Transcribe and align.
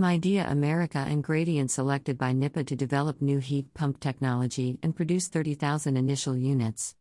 Midea 0.00 0.50
America 0.50 1.04
and 1.06 1.22
Gradient 1.22 1.70
selected 1.70 2.16
by 2.16 2.32
NYPA 2.32 2.66
to 2.68 2.74
develop 2.74 3.20
new 3.20 3.38
heat 3.38 3.74
pump 3.74 4.00
technology 4.00 4.78
and 4.82 4.96
produce 4.96 5.28
30,000 5.28 5.94
initial 5.94 6.34
units. 6.34 6.96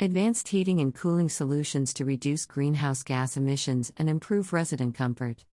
Advanced 0.00 0.48
heating 0.48 0.80
and 0.80 0.94
cooling 0.94 1.28
solutions 1.28 1.92
to 1.92 2.06
reduce 2.06 2.46
greenhouse 2.46 3.02
gas 3.02 3.36
emissions 3.36 3.92
and 3.98 4.08
improve 4.08 4.54
resident 4.54 4.94
comfort. 4.94 5.44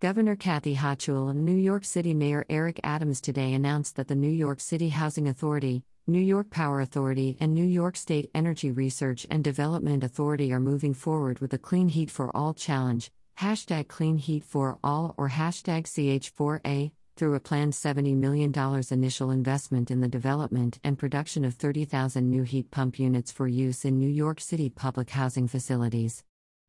Governor 0.00 0.36
Kathy 0.36 0.76
Hochul 0.76 1.28
and 1.30 1.44
New 1.44 1.56
York 1.56 1.84
City 1.84 2.14
Mayor 2.14 2.46
Eric 2.48 2.80
Adams 2.82 3.20
today 3.20 3.52
announced 3.52 3.96
that 3.96 4.08
the 4.08 4.14
New 4.14 4.30
York 4.30 4.60
City 4.60 4.88
Housing 4.88 5.28
Authority, 5.28 5.84
New 6.06 6.18
York 6.18 6.48
Power 6.48 6.80
Authority, 6.80 7.36
and 7.40 7.52
New 7.52 7.66
York 7.66 7.94
State 7.94 8.30
Energy 8.34 8.70
Research 8.70 9.26
and 9.30 9.44
Development 9.44 10.02
Authority 10.02 10.50
are 10.50 10.60
moving 10.60 10.94
forward 10.94 11.40
with 11.40 11.52
a 11.52 11.58
Clean 11.58 11.90
Heat 11.90 12.10
for 12.10 12.34
All 12.34 12.54
challenge 12.54 13.12
hashtag 13.40 13.88
Clean 13.88 14.18
Heat 14.18 14.44
for 14.44 14.78
All 14.84 15.14
or 15.16 15.30
hashtag 15.30 15.84
CH4A, 15.84 16.92
through 17.16 17.34
a 17.34 17.40
planned 17.40 17.72
$70 17.72 18.14
million 18.14 18.52
initial 18.90 19.30
investment 19.30 19.90
in 19.90 20.00
the 20.00 20.08
development 20.08 20.78
and 20.84 20.98
production 20.98 21.46
of 21.46 21.54
30,000 21.54 22.28
new 22.28 22.42
heat 22.42 22.70
pump 22.70 22.98
units 22.98 23.32
for 23.32 23.48
use 23.48 23.86
in 23.86 23.98
New 23.98 24.08
York 24.08 24.40
City 24.40 24.68
public 24.68 25.10
housing 25.10 25.48
facilities. 25.48 26.22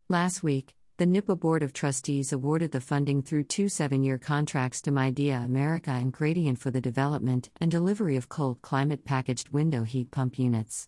Last 0.07 0.43
week, 0.43 0.73
the 0.98 1.05
NYPA 1.05 1.39
Board 1.39 1.63
of 1.63 1.73
Trustees 1.73 2.31
awarded 2.31 2.71
the 2.71 2.79
funding 2.79 3.21
through 3.21 3.45
two 3.45 3.67
seven 3.67 4.01
year 4.03 4.17
contracts 4.17 4.81
to 4.84 4.91
Midea 4.91 5.43
America 5.43 5.91
and 5.91 6.13
Gradient 6.13 6.59
for 6.59 6.71
the 6.71 6.81
development 6.81 7.49
and 7.59 7.70
delivery 7.70 8.15
of 8.15 8.29
cold 8.29 8.62
climate 8.62 9.03
packaged 9.03 9.49
window 9.49 9.84
heat 9.84 10.12
pump 10.12 10.40
units. 10.40 10.88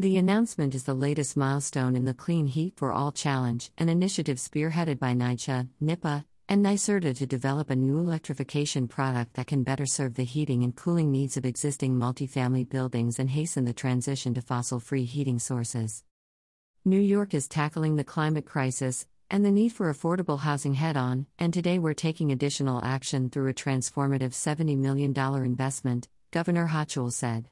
The 0.00 0.16
announcement 0.16 0.76
is 0.76 0.84
the 0.84 0.94
latest 0.94 1.36
milestone 1.36 1.96
in 1.96 2.04
the 2.04 2.14
Clean 2.14 2.46
Heat 2.46 2.74
for 2.76 2.92
All 2.92 3.10
Challenge, 3.10 3.72
an 3.78 3.88
initiative 3.88 4.36
spearheaded 4.36 5.00
by 5.00 5.12
NYCHA, 5.12 5.70
NYPA, 5.82 6.24
and 6.48 6.64
NYSERDA 6.64 7.16
to 7.16 7.26
develop 7.26 7.68
a 7.68 7.74
new 7.74 7.98
electrification 7.98 8.86
product 8.86 9.34
that 9.34 9.48
can 9.48 9.64
better 9.64 9.86
serve 9.86 10.14
the 10.14 10.22
heating 10.22 10.62
and 10.62 10.76
cooling 10.76 11.10
needs 11.10 11.36
of 11.36 11.44
existing 11.44 11.96
multifamily 11.96 12.68
buildings 12.68 13.18
and 13.18 13.30
hasten 13.30 13.64
the 13.64 13.72
transition 13.72 14.34
to 14.34 14.40
fossil 14.40 14.78
free 14.78 15.02
heating 15.02 15.40
sources. 15.40 16.04
New 16.84 17.00
York 17.00 17.34
is 17.34 17.48
tackling 17.48 17.96
the 17.96 18.04
climate 18.04 18.46
crisis 18.46 19.04
and 19.28 19.44
the 19.44 19.50
need 19.50 19.70
for 19.70 19.92
affordable 19.92 20.38
housing 20.38 20.74
head 20.74 20.96
on, 20.96 21.26
and 21.40 21.52
today 21.52 21.80
we're 21.80 21.92
taking 21.92 22.30
additional 22.30 22.80
action 22.84 23.30
through 23.30 23.48
a 23.48 23.52
transformative 23.52 24.30
$70 24.30 24.78
million 24.78 25.12
investment, 25.44 26.06
Governor 26.30 26.68
Hochul 26.68 27.12
said. 27.12 27.48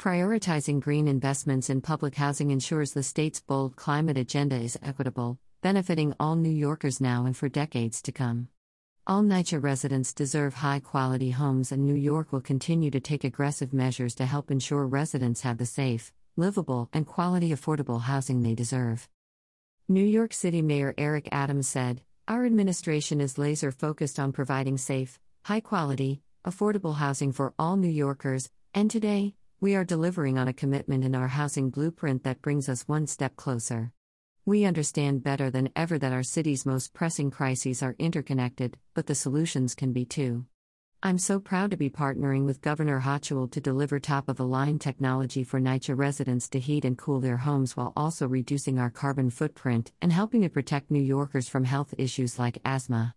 Prioritizing 0.00 0.80
green 0.80 1.06
investments 1.06 1.68
in 1.68 1.82
public 1.82 2.14
housing 2.14 2.50
ensures 2.50 2.94
the 2.94 3.02
state's 3.02 3.42
bold 3.42 3.76
climate 3.76 4.16
agenda 4.16 4.56
is 4.56 4.78
equitable, 4.82 5.38
benefiting 5.60 6.14
all 6.18 6.36
New 6.36 6.48
Yorkers 6.48 7.02
now 7.02 7.26
and 7.26 7.36
for 7.36 7.50
decades 7.50 8.00
to 8.00 8.10
come. 8.10 8.48
All 9.06 9.22
NYCHA 9.22 9.62
residents 9.62 10.14
deserve 10.14 10.54
high 10.54 10.80
quality 10.80 11.32
homes, 11.32 11.70
and 11.70 11.84
New 11.84 11.94
York 11.94 12.32
will 12.32 12.40
continue 12.40 12.90
to 12.92 12.98
take 12.98 13.24
aggressive 13.24 13.74
measures 13.74 14.14
to 14.14 14.24
help 14.24 14.50
ensure 14.50 14.86
residents 14.86 15.42
have 15.42 15.58
the 15.58 15.66
safe, 15.66 16.14
livable, 16.34 16.88
and 16.94 17.06
quality 17.06 17.50
affordable 17.50 18.00
housing 18.00 18.40
they 18.40 18.54
deserve. 18.54 19.06
New 19.86 20.06
York 20.06 20.32
City 20.32 20.62
Mayor 20.62 20.94
Eric 20.96 21.28
Adams 21.30 21.68
said, 21.68 22.00
Our 22.26 22.46
administration 22.46 23.20
is 23.20 23.36
laser 23.36 23.70
focused 23.70 24.18
on 24.18 24.32
providing 24.32 24.78
safe, 24.78 25.20
high 25.44 25.60
quality, 25.60 26.22
affordable 26.42 26.94
housing 26.94 27.32
for 27.32 27.52
all 27.58 27.76
New 27.76 27.90
Yorkers, 27.90 28.48
and 28.72 28.90
today, 28.90 29.34
we 29.62 29.74
are 29.74 29.84
delivering 29.84 30.38
on 30.38 30.48
a 30.48 30.54
commitment 30.54 31.04
in 31.04 31.14
our 31.14 31.28
housing 31.28 31.68
blueprint 31.68 32.24
that 32.24 32.40
brings 32.40 32.66
us 32.66 32.88
one 32.88 33.06
step 33.06 33.36
closer. 33.36 33.92
We 34.46 34.64
understand 34.64 35.22
better 35.22 35.50
than 35.50 35.68
ever 35.76 35.98
that 35.98 36.14
our 36.14 36.22
city's 36.22 36.64
most 36.64 36.94
pressing 36.94 37.30
crises 37.30 37.82
are 37.82 37.94
interconnected, 37.98 38.78
but 38.94 39.06
the 39.06 39.14
solutions 39.14 39.74
can 39.74 39.92
be 39.92 40.06
too. 40.06 40.46
I'm 41.02 41.18
so 41.18 41.38
proud 41.40 41.70
to 41.72 41.76
be 41.76 41.90
partnering 41.90 42.46
with 42.46 42.62
Governor 42.62 43.02
Hochul 43.02 43.50
to 43.50 43.60
deliver 43.60 44.00
top 44.00 44.30
of 44.30 44.38
the 44.38 44.46
line 44.46 44.78
technology 44.78 45.44
for 45.44 45.60
NYCHA 45.60 45.96
residents 45.96 46.48
to 46.50 46.58
heat 46.58 46.86
and 46.86 46.96
cool 46.96 47.20
their 47.20 47.36
homes 47.36 47.76
while 47.76 47.92
also 47.94 48.26
reducing 48.26 48.78
our 48.78 48.90
carbon 48.90 49.28
footprint 49.28 49.92
and 50.00 50.10
helping 50.10 50.40
to 50.40 50.48
protect 50.48 50.90
New 50.90 51.02
Yorkers 51.02 51.50
from 51.50 51.64
health 51.64 51.92
issues 51.98 52.38
like 52.38 52.62
asthma. 52.64 53.14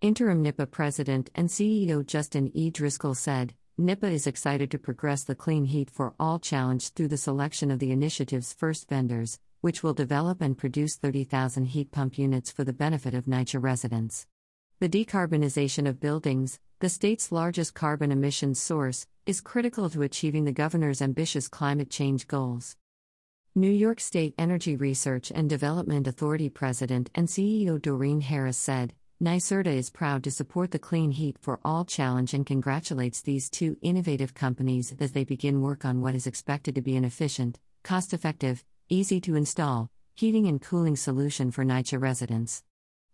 Interim 0.00 0.42
NYPA 0.44 0.70
President 0.70 1.28
and 1.34 1.48
CEO 1.48 2.06
Justin 2.06 2.50
E. 2.54 2.70
Driscoll 2.70 3.14
said, 3.14 3.54
NYPA 3.78 4.10
is 4.10 4.26
excited 4.26 4.72
to 4.72 4.78
progress 4.78 5.22
the 5.22 5.36
Clean 5.36 5.64
Heat 5.64 5.88
for 5.88 6.12
All 6.18 6.40
challenge 6.40 6.88
through 6.94 7.06
the 7.06 7.16
selection 7.16 7.70
of 7.70 7.78
the 7.78 7.92
initiative's 7.92 8.52
first 8.52 8.88
vendors, 8.88 9.38
which 9.60 9.84
will 9.84 9.94
develop 9.94 10.40
and 10.40 10.58
produce 10.58 10.96
30,000 10.96 11.66
heat 11.66 11.92
pump 11.92 12.18
units 12.18 12.50
for 12.50 12.64
the 12.64 12.72
benefit 12.72 13.14
of 13.14 13.26
NYCHA 13.26 13.62
residents. 13.62 14.26
The 14.80 14.88
decarbonization 14.88 15.88
of 15.88 16.00
buildings, 16.00 16.58
the 16.80 16.88
state's 16.88 17.30
largest 17.30 17.74
carbon 17.74 18.10
emissions 18.10 18.60
source, 18.60 19.06
is 19.26 19.40
critical 19.40 19.88
to 19.90 20.02
achieving 20.02 20.44
the 20.44 20.50
governor's 20.50 21.00
ambitious 21.00 21.46
climate 21.46 21.88
change 21.88 22.26
goals. 22.26 22.76
New 23.54 23.70
York 23.70 24.00
State 24.00 24.34
Energy 24.36 24.74
Research 24.74 25.30
and 25.32 25.48
Development 25.48 26.08
Authority 26.08 26.48
President 26.48 27.10
and 27.14 27.28
CEO 27.28 27.80
Doreen 27.80 28.22
Harris 28.22 28.58
said, 28.58 28.94
NYSERDA 29.20 29.74
is 29.74 29.90
proud 29.90 30.22
to 30.22 30.30
support 30.30 30.70
the 30.70 30.78
Clean 30.78 31.10
Heat 31.10 31.38
for 31.40 31.58
All 31.64 31.84
challenge 31.84 32.34
and 32.34 32.46
congratulates 32.46 33.20
these 33.20 33.50
two 33.50 33.76
innovative 33.82 34.32
companies 34.32 34.94
as 35.00 35.10
they 35.10 35.24
begin 35.24 35.60
work 35.60 35.84
on 35.84 36.00
what 36.00 36.14
is 36.14 36.28
expected 36.28 36.76
to 36.76 36.82
be 36.82 36.94
an 36.94 37.04
efficient, 37.04 37.58
cost 37.82 38.14
effective, 38.14 38.64
easy 38.88 39.20
to 39.22 39.34
install, 39.34 39.90
heating 40.14 40.46
and 40.46 40.62
cooling 40.62 40.94
solution 40.94 41.50
for 41.50 41.64
NYCHA 41.64 42.00
residents. 42.00 42.62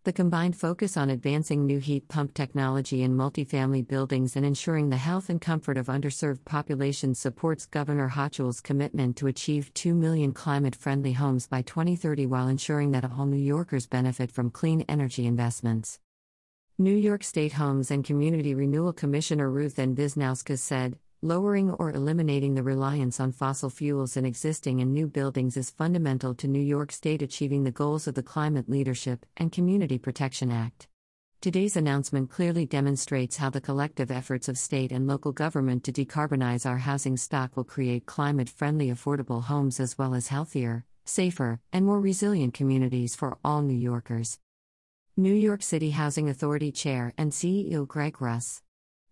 The 0.04 0.12
combined 0.12 0.54
focus 0.54 0.98
on 0.98 1.09
advancing 1.09 1.65
new 1.65 1.78
heat 1.78 2.09
pump 2.09 2.34
technology 2.34 3.03
in 3.03 3.16
multifamily 3.16 3.88
buildings 3.88 4.37
and 4.37 4.44
ensuring 4.44 4.91
the 4.91 4.98
health 4.98 5.31
and 5.31 5.41
comfort 5.41 5.78
of 5.78 5.87
underserved 5.87 6.44
populations 6.44 7.19
supports 7.19 7.65
Governor 7.65 8.10
Hochul's 8.10 8.60
commitment 8.60 9.16
to 9.16 9.28
achieve 9.28 9.72
2 9.72 9.94
million 9.94 10.32
climate 10.32 10.76
friendly 10.76 11.15
homes 11.15 11.47
by 11.47 11.62
2030 11.62 12.26
while 12.26 12.48
ensuring 12.48 12.91
that 12.91 13.10
all 13.10 13.25
New 13.25 13.38
Yorkers 13.38 13.87
benefit 13.87 14.31
from 14.31 14.50
clean 14.50 14.84
energy 14.91 15.26
investments. 15.26 16.00
New 16.76 16.94
York 16.94 17.25
State 17.25 17.54
Homes 17.54 17.91
and 17.91 18.04
Community 18.04 18.54
Renewal 18.54 18.92
Commissioner 18.92 19.48
Ruth 19.50 19.78
Ann 19.78 19.94
Visnauskas 19.94 20.59
said, 20.59 20.98
Lowering 21.24 21.70
or 21.70 21.90
eliminating 21.90 22.54
the 22.54 22.62
reliance 22.62 23.18
on 23.18 23.32
fossil 23.32 23.70
fuels 23.70 24.18
in 24.18 24.26
existing 24.26 24.82
and 24.82 24.92
new 24.92 25.06
buildings 25.06 25.56
is 25.56 25.70
fundamental 25.70 26.34
to 26.34 26.46
New 26.46 26.60
York 26.60 26.92
State 26.92 27.22
achieving 27.22 27.64
the 27.64 27.70
goals 27.70 28.06
of 28.06 28.14
the 28.14 28.22
Climate 28.22 28.68
Leadership 28.68 29.24
and 29.38 29.50
Community 29.50 29.96
Protection 29.96 30.50
Act. 30.50 30.86
Today's 31.40 31.78
announcement 31.78 32.28
clearly 32.28 32.66
demonstrates 32.66 33.38
how 33.38 33.48
the 33.48 33.62
collective 33.62 34.10
efforts 34.10 34.50
of 34.50 34.58
state 34.58 34.92
and 34.92 35.06
local 35.06 35.32
government 35.32 35.82
to 35.84 35.92
decarbonize 35.92 36.66
our 36.66 36.76
housing 36.76 37.16
stock 37.16 37.56
will 37.56 37.64
create 37.64 38.04
climate 38.04 38.50
friendly, 38.50 38.88
affordable 38.88 39.44
homes 39.44 39.80
as 39.80 39.96
well 39.96 40.14
as 40.14 40.28
healthier, 40.28 40.84
safer, 41.06 41.58
and 41.72 41.86
more 41.86 42.02
resilient 42.02 42.52
communities 42.52 43.16
for 43.16 43.38
all 43.42 43.62
New 43.62 43.72
Yorkers. 43.72 44.41
New 45.16 45.32
York 45.32 45.62
City 45.62 45.92
Housing 45.92 46.28
Authority 46.28 46.70
Chair 46.70 47.14
and 47.16 47.32
CEO 47.32 47.88
Greg 47.88 48.20
Russ. 48.20 48.60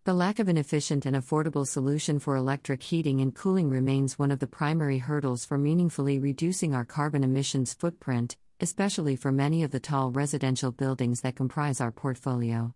The 0.04 0.14
lack 0.14 0.40
of 0.40 0.48
an 0.48 0.56
efficient 0.56 1.06
and 1.06 1.14
affordable 1.14 1.64
solution 1.64 2.18
for 2.18 2.34
electric 2.34 2.82
heating 2.82 3.20
and 3.20 3.32
cooling 3.32 3.70
remains 3.70 4.18
one 4.18 4.32
of 4.32 4.40
the 4.40 4.48
primary 4.48 4.98
hurdles 4.98 5.44
for 5.44 5.56
meaningfully 5.56 6.18
reducing 6.18 6.74
our 6.74 6.84
carbon 6.84 7.22
emissions 7.22 7.72
footprint, 7.72 8.36
especially 8.58 9.14
for 9.14 9.30
many 9.30 9.62
of 9.62 9.70
the 9.70 9.78
tall 9.78 10.10
residential 10.10 10.72
buildings 10.72 11.20
that 11.20 11.36
comprise 11.36 11.80
our 11.80 11.92
portfolio. 11.92 12.74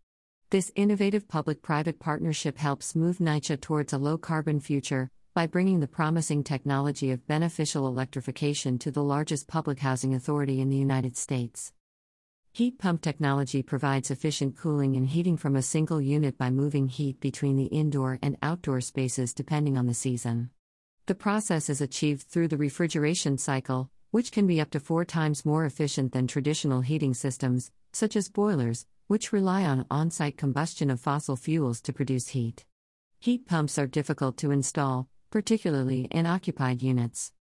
This 0.50 0.70
innovative 0.76 1.26
public 1.26 1.62
private 1.62 1.98
partnership 1.98 2.58
helps 2.58 2.94
move 2.94 3.18
NYCHA 3.18 3.60
towards 3.60 3.92
a 3.92 3.98
low 3.98 4.18
carbon 4.18 4.60
future 4.60 5.10
by 5.34 5.48
bringing 5.48 5.80
the 5.80 5.88
promising 5.88 6.44
technology 6.44 7.10
of 7.10 7.26
beneficial 7.26 7.88
electrification 7.88 8.78
to 8.78 8.92
the 8.92 9.02
largest 9.02 9.48
public 9.48 9.80
housing 9.80 10.14
authority 10.14 10.60
in 10.60 10.70
the 10.70 10.76
United 10.76 11.16
States. 11.16 11.72
Heat 12.56 12.78
pump 12.78 13.02
technology 13.02 13.62
provides 13.62 14.10
efficient 14.10 14.56
cooling 14.56 14.96
and 14.96 15.06
heating 15.06 15.36
from 15.36 15.56
a 15.56 15.60
single 15.60 16.00
unit 16.00 16.38
by 16.38 16.48
moving 16.48 16.88
heat 16.88 17.20
between 17.20 17.58
the 17.58 17.66
indoor 17.66 18.18
and 18.22 18.38
outdoor 18.42 18.80
spaces 18.80 19.34
depending 19.34 19.76
on 19.76 19.86
the 19.86 19.92
season. 19.92 20.48
The 21.04 21.14
process 21.14 21.68
is 21.68 21.82
achieved 21.82 22.22
through 22.22 22.48
the 22.48 22.56
refrigeration 22.56 23.36
cycle, 23.36 23.90
which 24.10 24.32
can 24.32 24.46
be 24.46 24.58
up 24.58 24.70
to 24.70 24.80
four 24.80 25.04
times 25.04 25.44
more 25.44 25.66
efficient 25.66 26.12
than 26.12 26.26
traditional 26.26 26.80
heating 26.80 27.12
systems, 27.12 27.72
such 27.92 28.16
as 28.16 28.30
boilers, 28.30 28.86
which 29.06 29.34
rely 29.34 29.66
on 29.66 29.84
on 29.90 30.10
site 30.10 30.38
combustion 30.38 30.88
of 30.88 30.98
fossil 30.98 31.36
fuels 31.36 31.82
to 31.82 31.92
produce 31.92 32.28
heat. 32.28 32.64
Heat 33.20 33.46
pumps 33.46 33.78
are 33.78 33.86
difficult 33.86 34.38
to 34.38 34.50
install, 34.50 35.10
particularly 35.28 36.08
in 36.10 36.24
occupied 36.24 36.80
units. 36.80 37.32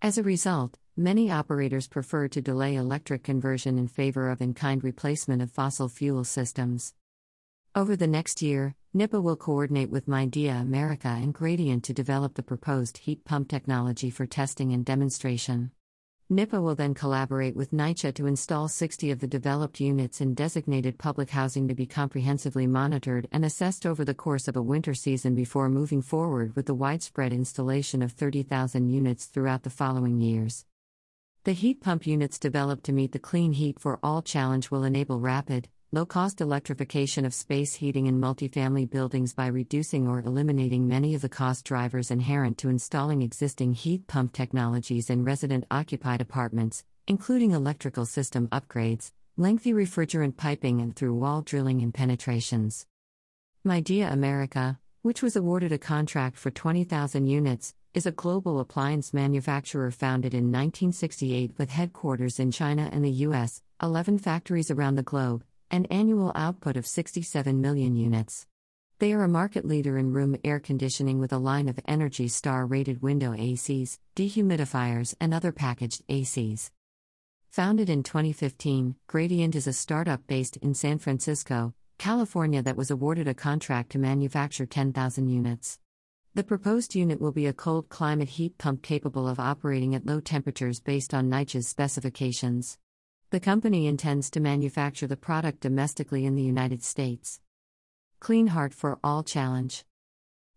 As 0.00 0.16
a 0.16 0.22
result, 0.22 0.78
Many 0.96 1.30
operators 1.30 1.86
prefer 1.86 2.26
to 2.28 2.42
delay 2.42 2.74
electric 2.74 3.22
conversion 3.22 3.78
in 3.78 3.86
favor 3.86 4.28
of 4.28 4.42
in 4.42 4.54
kind 4.54 4.82
replacement 4.82 5.40
of 5.40 5.50
fossil 5.50 5.88
fuel 5.88 6.24
systems. 6.24 6.94
Over 7.76 7.94
the 7.94 8.08
next 8.08 8.42
year, 8.42 8.74
NYPA 8.94 9.22
will 9.22 9.36
coordinate 9.36 9.90
with 9.90 10.08
Midea 10.08 10.60
America 10.60 11.06
and 11.06 11.32
Gradient 11.32 11.84
to 11.84 11.94
develop 11.94 12.34
the 12.34 12.42
proposed 12.42 12.98
heat 12.98 13.24
pump 13.24 13.48
technology 13.48 14.10
for 14.10 14.26
testing 14.26 14.72
and 14.72 14.84
demonstration. 14.84 15.70
NYPA 16.28 16.60
will 16.60 16.74
then 16.74 16.94
collaborate 16.94 17.54
with 17.54 17.70
NYCHA 17.70 18.14
to 18.14 18.26
install 18.26 18.66
60 18.66 19.12
of 19.12 19.20
the 19.20 19.28
developed 19.28 19.80
units 19.80 20.20
in 20.20 20.34
designated 20.34 20.98
public 20.98 21.30
housing 21.30 21.68
to 21.68 21.74
be 21.74 21.86
comprehensively 21.86 22.66
monitored 22.66 23.28
and 23.30 23.44
assessed 23.44 23.86
over 23.86 24.04
the 24.04 24.12
course 24.12 24.48
of 24.48 24.56
a 24.56 24.62
winter 24.62 24.94
season 24.94 25.36
before 25.36 25.68
moving 25.68 26.02
forward 26.02 26.54
with 26.56 26.66
the 26.66 26.74
widespread 26.74 27.32
installation 27.32 28.02
of 28.02 28.12
30,000 28.12 28.88
units 28.88 29.26
throughout 29.26 29.62
the 29.62 29.70
following 29.70 30.20
years. 30.20 30.66
The 31.44 31.52
heat 31.54 31.80
pump 31.80 32.06
units 32.06 32.38
developed 32.38 32.84
to 32.84 32.92
meet 32.92 33.12
the 33.12 33.18
Clean 33.18 33.54
Heat 33.54 33.80
for 33.80 33.98
All 34.02 34.20
challenge 34.20 34.70
will 34.70 34.84
enable 34.84 35.20
rapid, 35.20 35.70
low 35.90 36.04
cost 36.04 36.42
electrification 36.42 37.24
of 37.24 37.32
space 37.32 37.76
heating 37.76 38.04
in 38.04 38.20
multifamily 38.20 38.90
buildings 38.90 39.32
by 39.32 39.46
reducing 39.46 40.06
or 40.06 40.20
eliminating 40.20 40.86
many 40.86 41.14
of 41.14 41.22
the 41.22 41.30
cost 41.30 41.64
drivers 41.64 42.10
inherent 42.10 42.58
to 42.58 42.68
installing 42.68 43.22
existing 43.22 43.72
heat 43.72 44.06
pump 44.06 44.34
technologies 44.34 45.08
in 45.08 45.24
resident 45.24 45.64
occupied 45.70 46.20
apartments, 46.20 46.84
including 47.08 47.52
electrical 47.52 48.04
system 48.04 48.46
upgrades, 48.48 49.12
lengthy 49.38 49.72
refrigerant 49.72 50.36
piping, 50.36 50.82
and 50.82 50.94
through 50.94 51.14
wall 51.14 51.40
drilling 51.40 51.80
and 51.80 51.94
penetrations. 51.94 52.86
Midea 53.66 54.12
America, 54.12 54.78
which 55.00 55.22
was 55.22 55.36
awarded 55.36 55.72
a 55.72 55.78
contract 55.78 56.36
for 56.36 56.50
20,000 56.50 57.26
units, 57.26 57.72
is 57.92 58.06
a 58.06 58.12
global 58.12 58.60
appliance 58.60 59.12
manufacturer 59.12 59.90
founded 59.90 60.32
in 60.32 60.44
1968 60.44 61.52
with 61.58 61.70
headquarters 61.70 62.38
in 62.38 62.52
China 62.52 62.88
and 62.92 63.04
the 63.04 63.10
US, 63.26 63.62
11 63.82 64.18
factories 64.18 64.70
around 64.70 64.94
the 64.94 65.02
globe, 65.02 65.42
and 65.72 65.90
annual 65.90 66.30
output 66.36 66.76
of 66.76 66.86
67 66.86 67.60
million 67.60 67.96
units. 67.96 68.46
They 69.00 69.12
are 69.12 69.24
a 69.24 69.28
market 69.28 69.64
leader 69.64 69.98
in 69.98 70.12
room 70.12 70.36
air 70.44 70.60
conditioning 70.60 71.18
with 71.18 71.32
a 71.32 71.38
line 71.38 71.68
of 71.68 71.80
Energy 71.88 72.28
Star 72.28 72.64
rated 72.64 73.02
window 73.02 73.32
ACs, 73.32 73.98
dehumidifiers, 74.14 75.16
and 75.20 75.34
other 75.34 75.50
packaged 75.50 76.06
ACs. 76.08 76.70
Founded 77.50 77.90
in 77.90 78.04
2015, 78.04 78.94
Gradient 79.08 79.56
is 79.56 79.66
a 79.66 79.72
startup 79.72 80.24
based 80.28 80.56
in 80.58 80.74
San 80.74 80.98
Francisco, 80.98 81.74
California 81.98 82.62
that 82.62 82.76
was 82.76 82.92
awarded 82.92 83.26
a 83.26 83.34
contract 83.34 83.90
to 83.90 83.98
manufacture 83.98 84.66
10,000 84.66 85.28
units. 85.28 85.80
The 86.32 86.44
proposed 86.44 86.94
unit 86.94 87.20
will 87.20 87.32
be 87.32 87.46
a 87.46 87.52
cold 87.52 87.88
climate 87.88 88.28
heat 88.28 88.56
pump 88.56 88.82
capable 88.82 89.26
of 89.26 89.40
operating 89.40 89.96
at 89.96 90.06
low 90.06 90.20
temperatures 90.20 90.78
based 90.78 91.12
on 91.12 91.28
NYCHA's 91.28 91.66
specifications. 91.66 92.78
The 93.30 93.40
company 93.40 93.88
intends 93.88 94.30
to 94.30 94.40
manufacture 94.40 95.08
the 95.08 95.16
product 95.16 95.58
domestically 95.58 96.24
in 96.24 96.36
the 96.36 96.42
United 96.42 96.84
States. 96.84 97.40
Clean 98.20 98.46
Heart 98.46 98.74
for 98.74 99.00
All 99.02 99.24
Challenge 99.24 99.84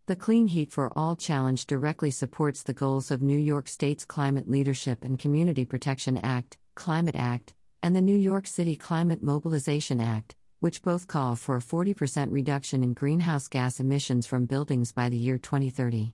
The 0.06 0.16
Clean 0.16 0.46
Heat 0.46 0.72
for 0.72 0.96
All 0.96 1.16
Challenge 1.16 1.66
directly 1.66 2.12
supports 2.12 2.62
the 2.62 2.74
goals 2.74 3.10
of 3.10 3.24
New 3.24 3.40
York 3.40 3.68
State's 3.68 4.06
Climate 4.06 4.48
Leadership 4.48 5.04
and 5.04 5.18
Community 5.18 5.66
Protection 5.66 6.20
Act, 6.20 6.60
Climate 6.76 7.16
Act, 7.16 7.56
and 7.82 7.96
the 7.96 8.02
New 8.02 8.16
York 8.16 8.46
City 8.46 8.76
Climate 8.76 9.24
Mobilization 9.24 10.00
Act, 10.00 10.36
which 10.64 10.82
both 10.82 11.08
call 11.08 11.36
for 11.36 11.58
a 11.58 11.60
40% 11.60 12.32
reduction 12.32 12.84
in 12.84 12.94
greenhouse 12.94 13.50
gas 13.50 13.82
emissions 13.82 14.26
from 14.26 14.46
buildings 14.46 14.94
by 14.94 15.10
the 15.10 15.18
year 15.18 15.38
2030. 15.38 16.14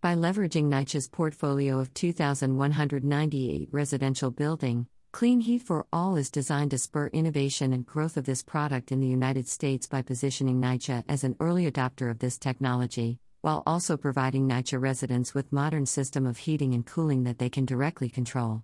By 0.00 0.14
leveraging 0.14 0.66
NYCHA's 0.66 1.08
portfolio 1.08 1.80
of 1.80 1.92
2,198 1.94 3.68
residential 3.72 4.30
building, 4.30 4.86
Clean 5.10 5.40
Heat 5.40 5.62
for 5.62 5.84
All 5.92 6.14
is 6.14 6.30
designed 6.30 6.70
to 6.70 6.78
spur 6.78 7.08
innovation 7.08 7.72
and 7.72 7.84
growth 7.84 8.16
of 8.16 8.24
this 8.24 8.44
product 8.44 8.92
in 8.92 9.00
the 9.00 9.08
United 9.08 9.48
States 9.48 9.88
by 9.88 10.02
positioning 10.02 10.60
NYCHA 10.60 11.02
as 11.08 11.24
an 11.24 11.34
early 11.40 11.68
adopter 11.68 12.08
of 12.08 12.20
this 12.20 12.38
technology, 12.38 13.18
while 13.40 13.64
also 13.66 13.96
providing 13.96 14.48
NYCHA 14.48 14.80
residents 14.80 15.34
with 15.34 15.52
modern 15.52 15.86
system 15.86 16.24
of 16.24 16.38
heating 16.38 16.72
and 16.72 16.86
cooling 16.86 17.24
that 17.24 17.38
they 17.38 17.50
can 17.50 17.64
directly 17.64 18.08
control. 18.08 18.62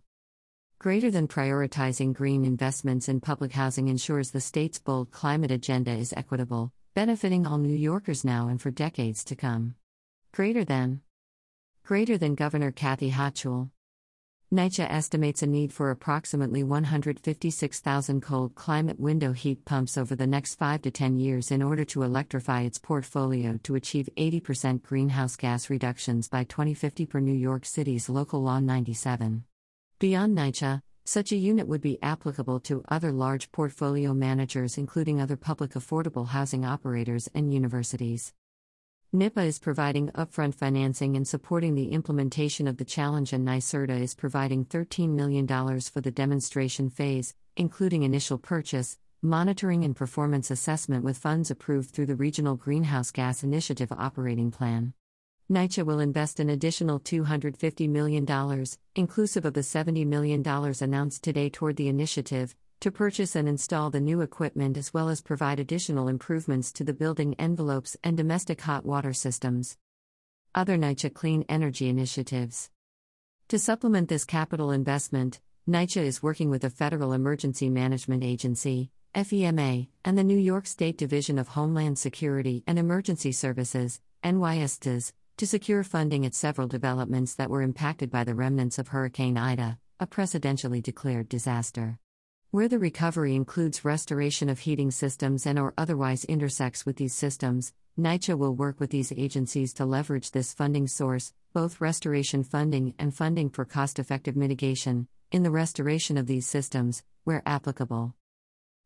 Greater 0.85 1.11
than 1.11 1.27
prioritizing 1.27 2.13
green 2.13 2.45
investments 2.45 3.09
in 3.09 3.19
public 3.19 3.53
housing 3.53 3.89
ensures 3.89 4.33
the 4.33 4.39
state's 4.39 4.79
bold 4.79 5.11
climate 5.11 5.51
agenda 5.51 5.91
is 5.91 6.13
equitable, 6.15 6.75
benefiting 6.93 7.47
all 7.47 7.57
New 7.57 7.75
Yorkers 7.75 8.23
now 8.23 8.49
and 8.49 8.61
for 8.61 8.71
decades 8.71 9.25
to 9.25 9.35
come. 9.35 9.77
Greater 10.31 10.63
than 10.63 11.01
Greater 11.85 12.19
than 12.19 12.35
Governor 12.35 12.71
Kathy 12.71 13.11
Hochul. 13.11 13.71
NYCHA 14.53 14.91
estimates 14.91 15.43
a 15.43 15.47
need 15.47 15.73
for 15.73 15.91
approximately 15.91 16.63
156,000 16.63 18.21
cold 18.21 18.55
climate 18.55 19.01
window 19.01 19.33
heat 19.33 19.65
pumps 19.65 19.97
over 19.97 20.15
the 20.15 20.27
next 20.27 20.57
5 20.57 20.83
to 20.83 20.91
10 20.91 21.17
years 21.17 21.51
in 21.51 21.63
order 21.63 21.87
to 21.87 22.03
electrify 22.03 22.61
its 22.61 22.79
portfolio 22.79 23.59
to 23.63 23.75
achieve 23.75 24.11
80% 24.19 24.83
greenhouse 24.83 25.37
gas 25.37 25.71
reductions 25.71 26.29
by 26.29 26.45
2050 26.45 27.07
per 27.07 27.21
New 27.21 27.33
York 27.33 27.65
City's 27.65 28.11
Local 28.11 28.43
Law 28.43 28.61
97. 28.61 29.45
Beyond 30.01 30.37
NYCHA, 30.37 30.83
such 31.05 31.31
a 31.31 31.37
unit 31.37 31.69
would 31.69 31.81
be 31.81 32.03
applicable 32.03 32.59
to 32.61 32.83
other 32.89 33.13
large 33.13 33.53
portfolio 33.53 34.13
managers, 34.13 34.77
including 34.77 35.21
other 35.21 35.37
public 35.37 35.75
affordable 35.75 36.29
housing 36.29 36.65
operators 36.65 37.29
and 37.33 37.55
universities. 37.55 38.33
NYPA 39.15 39.47
is 39.47 39.59
providing 39.61 40.09
upfront 40.09 40.57
financing 40.57 41.17
and 41.17 41.29
supporting 41.29 41.77
the 41.77 41.93
implementation 41.93 42.67
of 42.67 42.79
the 42.79 42.85
challenge, 42.85 43.33
and 43.33 43.47
NYSERDA 43.47 44.01
is 44.01 44.17
providing 44.17 44.65
$13 44.65 45.11
million 45.11 45.47
for 45.47 46.01
the 46.01 46.11
demonstration 46.11 46.91
phase, 46.91 47.33
including 47.57 48.03
initial 48.03 48.37
purchase, 48.37 48.99
monitoring, 49.23 49.85
and 49.85 49.95
performance 49.95 50.51
assessment 50.51 51.05
with 51.05 51.17
funds 51.17 51.53
approved 51.53 51.91
through 51.91 52.07
the 52.07 52.17
Regional 52.17 52.57
Greenhouse 52.57 53.13
Gas 53.13 53.45
Initiative 53.45 53.93
Operating 53.93 54.51
Plan. 54.51 54.93
NYCHA 55.51 55.85
will 55.85 56.01
invest 56.01 56.41
an 56.41 56.49
additional 56.49 56.99
$250 56.99 57.87
million, 57.87 58.67
inclusive 58.95 59.45
of 59.45 59.53
the 59.53 59.61
$70 59.61 60.07
million 60.07 60.43
announced 60.81 61.23
today 61.23 61.51
toward 61.51 61.77
the 61.77 61.89
initiative, 61.89 62.57
to 62.81 62.91
purchase 62.91 63.37
and 63.37 63.47
install 63.47 63.91
the 63.91 64.01
new 64.01 64.23
equipment 64.23 64.79
as 64.79 64.95
well 64.95 65.11
as 65.11 65.21
provide 65.21 65.61
additional 65.61 66.09
improvements 66.09 66.73
to 66.73 66.83
the 66.83 66.95
building 66.95 67.35
envelopes 67.39 67.95
and 68.03 68.17
domestic 68.17 68.63
hot 68.63 68.87
water 68.87 69.13
systems. 69.13 69.77
Other 70.55 70.79
NYCHA 70.79 71.13
clean 71.13 71.45
energy 71.47 71.91
initiatives. 71.91 72.71
To 73.49 73.59
supplement 73.59 74.09
this 74.09 74.25
capital 74.25 74.71
investment, 74.71 75.41
NYCHA 75.69 76.05
is 76.05 76.23
working 76.23 76.49
with 76.49 76.63
the 76.63 76.71
Federal 76.71 77.13
Emergency 77.13 77.69
Management 77.69 78.25
Agency, 78.25 78.89
FEMA, 79.15 79.89
and 80.07 80.17
the 80.17 80.25
New 80.25 80.39
York 80.39 80.67
State 80.67 80.97
Division 80.97 81.39
of 81.39 81.49
Homeland 81.49 81.99
Security 81.99 82.65
and 82.67 82.79
Emergency 82.79 83.33
Services, 83.33 84.01
NYSTS, 84.25 85.13
to 85.37 85.47
secure 85.49 85.83
funding 85.83 86.25
at 86.25 86.35
several 86.35 86.69
developments 86.69 87.35
that 87.35 87.51
were 87.51 87.63
impacted 87.63 88.09
by 88.09 88.23
the 88.23 88.37
remnants 88.37 88.79
of 88.79 88.89
Hurricane 88.89 89.37
Ida, 89.37 89.79
a 89.99 90.07
presidentially 90.07 90.81
declared 90.81 91.29
disaster. 91.29 91.99
Where 92.53 92.69
the 92.69 92.79
recovery 92.79 93.35
includes 93.35 93.85
restoration 93.85 94.49
of 94.49 94.61
heating 94.61 94.93
systems 94.93 95.45
and 95.45 95.59
or 95.59 95.75
otherwise 95.77 96.25
intersects 96.25 96.87
with 96.87 96.97
these 96.97 97.15
systems, 97.15 97.73
NYCHA 97.99 98.39
will 98.39 98.55
work 98.55 98.79
with 98.79 98.91
these 98.91 99.11
agencies 99.11 99.73
to 99.75 99.85
leverage 99.85 100.31
this 100.31 100.53
funding 100.53 100.87
source, 100.87 101.33
both 101.53 101.81
restoration 101.81 102.45
funding 102.45 102.95
and 102.97 103.13
funding 103.13 103.51
for 103.51 103.65
cost-effective 103.65 104.37
mitigation, 104.37 105.09
in 105.33 105.43
the 105.43 105.51
restoration 105.51 106.17
of 106.17 106.29
these 106.29 106.47
systems, 106.47 107.03
where 107.25 107.43
applicable. 107.45 108.15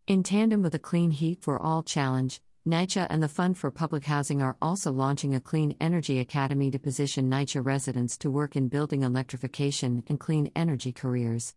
In 0.07 0.23
tandem 0.23 0.63
with 0.63 0.73
the 0.73 0.79
Clean 0.79 1.11
Heat 1.11 1.43
for 1.43 1.61
All 1.61 1.83
challenge, 1.83 2.41
NYCHA 2.67 3.07
and 3.09 3.23
the 3.23 3.29
Fund 3.29 3.57
for 3.57 3.71
Public 3.71 4.05
Housing 4.05 4.43
are 4.43 4.57
also 4.61 4.93
launching 4.93 5.35
a 5.35 5.41
Clean 5.41 5.75
Energy 5.81 6.19
Academy 6.19 6.71
to 6.71 6.79
position 6.79 7.31
NYCHA 7.31 7.65
residents 7.65 8.19
to 8.19 8.31
work 8.31 8.57
in 8.57 8.69
building 8.69 9.03
electrification 9.03 10.03
and 10.09 10.21
clean 10.21 10.51
energy 10.55 10.93
careers. 10.93 11.55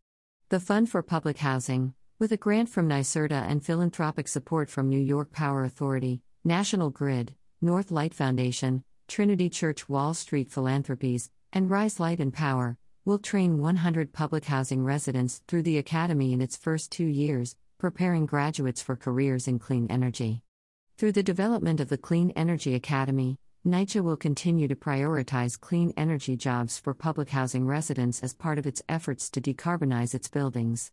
The 0.50 0.60
Fund 0.60 0.90
for 0.90 1.02
Public 1.02 1.40
Housing, 1.40 1.96
with 2.18 2.32
a 2.32 2.38
grant 2.38 2.70
from 2.70 2.88
NYSERDA 2.88 3.50
and 3.50 3.66
philanthropic 3.66 4.28
support 4.28 4.70
from 4.70 4.90
New 4.90 5.00
York 5.00 5.34
Power 5.34 5.64
Authority, 5.66 6.22
National 6.46 6.92
Grid, 6.92 7.34
North 7.62 7.92
Light 7.92 8.14
Foundation, 8.14 8.84
Trinity 9.08 9.50
Church 9.50 9.90
Wall 9.90 10.14
Street 10.14 10.50
Philanthropies, 10.50 11.30
and 11.52 11.70
Rise 11.70 12.00
Light 12.00 12.20
and 12.20 12.34
Power, 12.34 12.78
will 13.04 13.20
train 13.20 13.58
100 13.58 14.14
public 14.14 14.46
housing 14.46 14.86
residents 14.86 15.42
through 15.48 15.64
the 15.64 15.78
Academy 15.78 16.32
in 16.32 16.42
its 16.42 16.56
first 16.56 16.92
two 16.92 17.08
years, 17.08 17.58
preparing 17.80 18.26
graduates 18.26 18.82
for 18.82 18.96
careers 18.96 19.48
in 19.48 19.60
clean 19.60 19.88
energy. 19.90 20.44
Through 21.02 21.14
the 21.14 21.24
development 21.24 21.80
of 21.80 21.90
the 21.90 21.98
Clean 21.98 22.30
Energy 22.36 22.76
Academy, 22.76 23.40
NYCHA 23.66 24.04
will 24.04 24.16
continue 24.16 24.68
to 24.68 24.76
prioritize 24.76 25.60
clean 25.60 25.92
energy 25.98 26.38
jobs 26.38 26.78
for 26.78 26.94
public 26.94 27.32
housing 27.32 27.66
residents 27.66 28.22
as 28.22 28.36
part 28.36 28.60
of 28.60 28.68
its 28.68 28.84
efforts 28.88 29.28
to 29.32 29.42
decarbonize 29.42 30.14
its 30.14 30.28
buildings. 30.28 30.92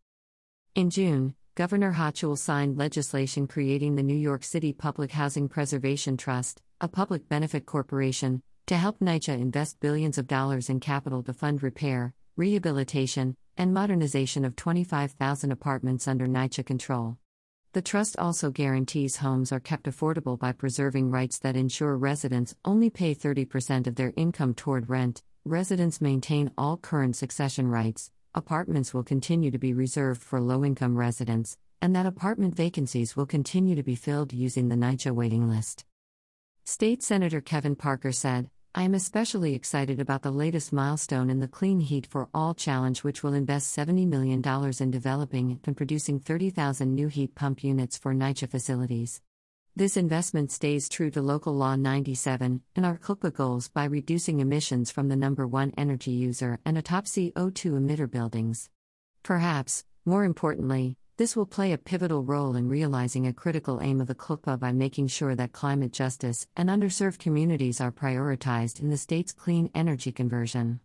In 0.74 0.88
June, 0.88 1.34
Governor 1.56 1.92
Hochul 1.92 2.38
signed 2.38 2.78
legislation 2.78 3.46
creating 3.46 3.96
the 3.96 4.02
New 4.02 4.16
York 4.16 4.44
City 4.44 4.72
Public 4.72 5.12
Housing 5.12 5.46
Preservation 5.46 6.16
Trust, 6.16 6.62
a 6.80 6.88
public 6.88 7.28
benefit 7.28 7.66
corporation, 7.66 8.40
to 8.66 8.78
help 8.78 9.00
NYCHA 9.00 9.38
invest 9.38 9.78
billions 9.78 10.16
of 10.16 10.26
dollars 10.26 10.70
in 10.70 10.80
capital 10.80 11.22
to 11.24 11.34
fund 11.34 11.62
repair, 11.62 12.14
rehabilitation, 12.34 13.36
and 13.58 13.74
modernization 13.74 14.46
of 14.46 14.56
25,000 14.56 15.52
apartments 15.52 16.08
under 16.08 16.26
NYCHA 16.26 16.64
control. 16.64 17.18
The 17.74 17.82
trust 17.82 18.16
also 18.16 18.50
guarantees 18.50 19.16
homes 19.16 19.52
are 19.52 19.60
kept 19.60 19.84
affordable 19.84 20.38
by 20.38 20.52
preserving 20.52 21.10
rights 21.10 21.38
that 21.40 21.54
ensure 21.54 21.98
residents 21.98 22.54
only 22.64 22.88
pay 22.88 23.14
30% 23.14 23.86
of 23.86 23.96
their 23.96 24.14
income 24.16 24.54
toward 24.54 24.88
rent, 24.88 25.22
residents 25.44 26.00
maintain 26.00 26.50
all 26.56 26.78
current 26.78 27.14
succession 27.14 27.68
rights, 27.68 28.10
apartments 28.34 28.94
will 28.94 29.02
continue 29.02 29.50
to 29.50 29.58
be 29.58 29.74
reserved 29.74 30.22
for 30.22 30.40
low 30.40 30.64
income 30.64 30.96
residents, 30.96 31.58
and 31.82 31.94
that 31.94 32.06
apartment 32.06 32.56
vacancies 32.56 33.14
will 33.14 33.26
continue 33.26 33.74
to 33.74 33.82
be 33.82 33.94
filled 33.94 34.32
using 34.32 34.68
the 34.68 34.76
NYCHA 34.76 35.12
waiting 35.12 35.46
list. 35.46 35.84
State 36.64 37.02
Senator 37.02 37.42
Kevin 37.42 37.76
Parker 37.76 38.12
said, 38.12 38.48
I 38.74 38.82
am 38.82 38.94
especially 38.94 39.54
excited 39.54 39.98
about 39.98 40.22
the 40.22 40.30
latest 40.30 40.74
milestone 40.74 41.30
in 41.30 41.40
the 41.40 41.48
Clean 41.48 41.80
Heat 41.80 42.06
for 42.06 42.28
All 42.34 42.54
Challenge, 42.54 43.02
which 43.02 43.22
will 43.22 43.32
invest 43.32 43.74
$70 43.74 44.06
million 44.06 44.42
in 44.78 44.90
developing 44.90 45.58
and 45.64 45.76
producing 45.76 46.20
30,000 46.20 46.94
new 46.94 47.08
heat 47.08 47.34
pump 47.34 47.64
units 47.64 47.96
for 47.96 48.14
NYCHA 48.14 48.50
facilities. 48.50 49.22
This 49.74 49.96
investment 49.96 50.52
stays 50.52 50.88
true 50.88 51.10
to 51.12 51.22
Local 51.22 51.54
Law 51.54 51.76
97 51.76 52.60
and 52.76 52.86
our 52.86 52.98
CLPA 52.98 53.32
goals 53.32 53.68
by 53.68 53.84
reducing 53.84 54.40
emissions 54.40 54.90
from 54.90 55.08
the 55.08 55.16
number 55.16 55.46
one 55.46 55.72
energy 55.78 56.10
user 56.10 56.58
and 56.64 56.76
a 56.76 56.82
top 56.82 57.06
CO2 57.06 57.32
emitter 57.72 58.10
buildings. 58.10 58.68
Perhaps, 59.22 59.84
more 60.04 60.24
importantly, 60.24 60.98
this 61.18 61.34
will 61.34 61.46
play 61.46 61.72
a 61.72 61.78
pivotal 61.78 62.22
role 62.22 62.54
in 62.54 62.68
realizing 62.68 63.26
a 63.26 63.32
critical 63.32 63.80
aim 63.82 64.00
of 64.00 64.06
the 64.06 64.14
CLPA 64.14 64.56
by 64.60 64.70
making 64.70 65.08
sure 65.08 65.34
that 65.34 65.50
climate 65.50 65.92
justice 65.92 66.46
and 66.56 66.68
underserved 66.68 67.18
communities 67.18 67.80
are 67.80 67.90
prioritized 67.90 68.78
in 68.78 68.88
the 68.88 68.96
state's 68.96 69.32
clean 69.32 69.68
energy 69.74 70.12
conversion. 70.12 70.78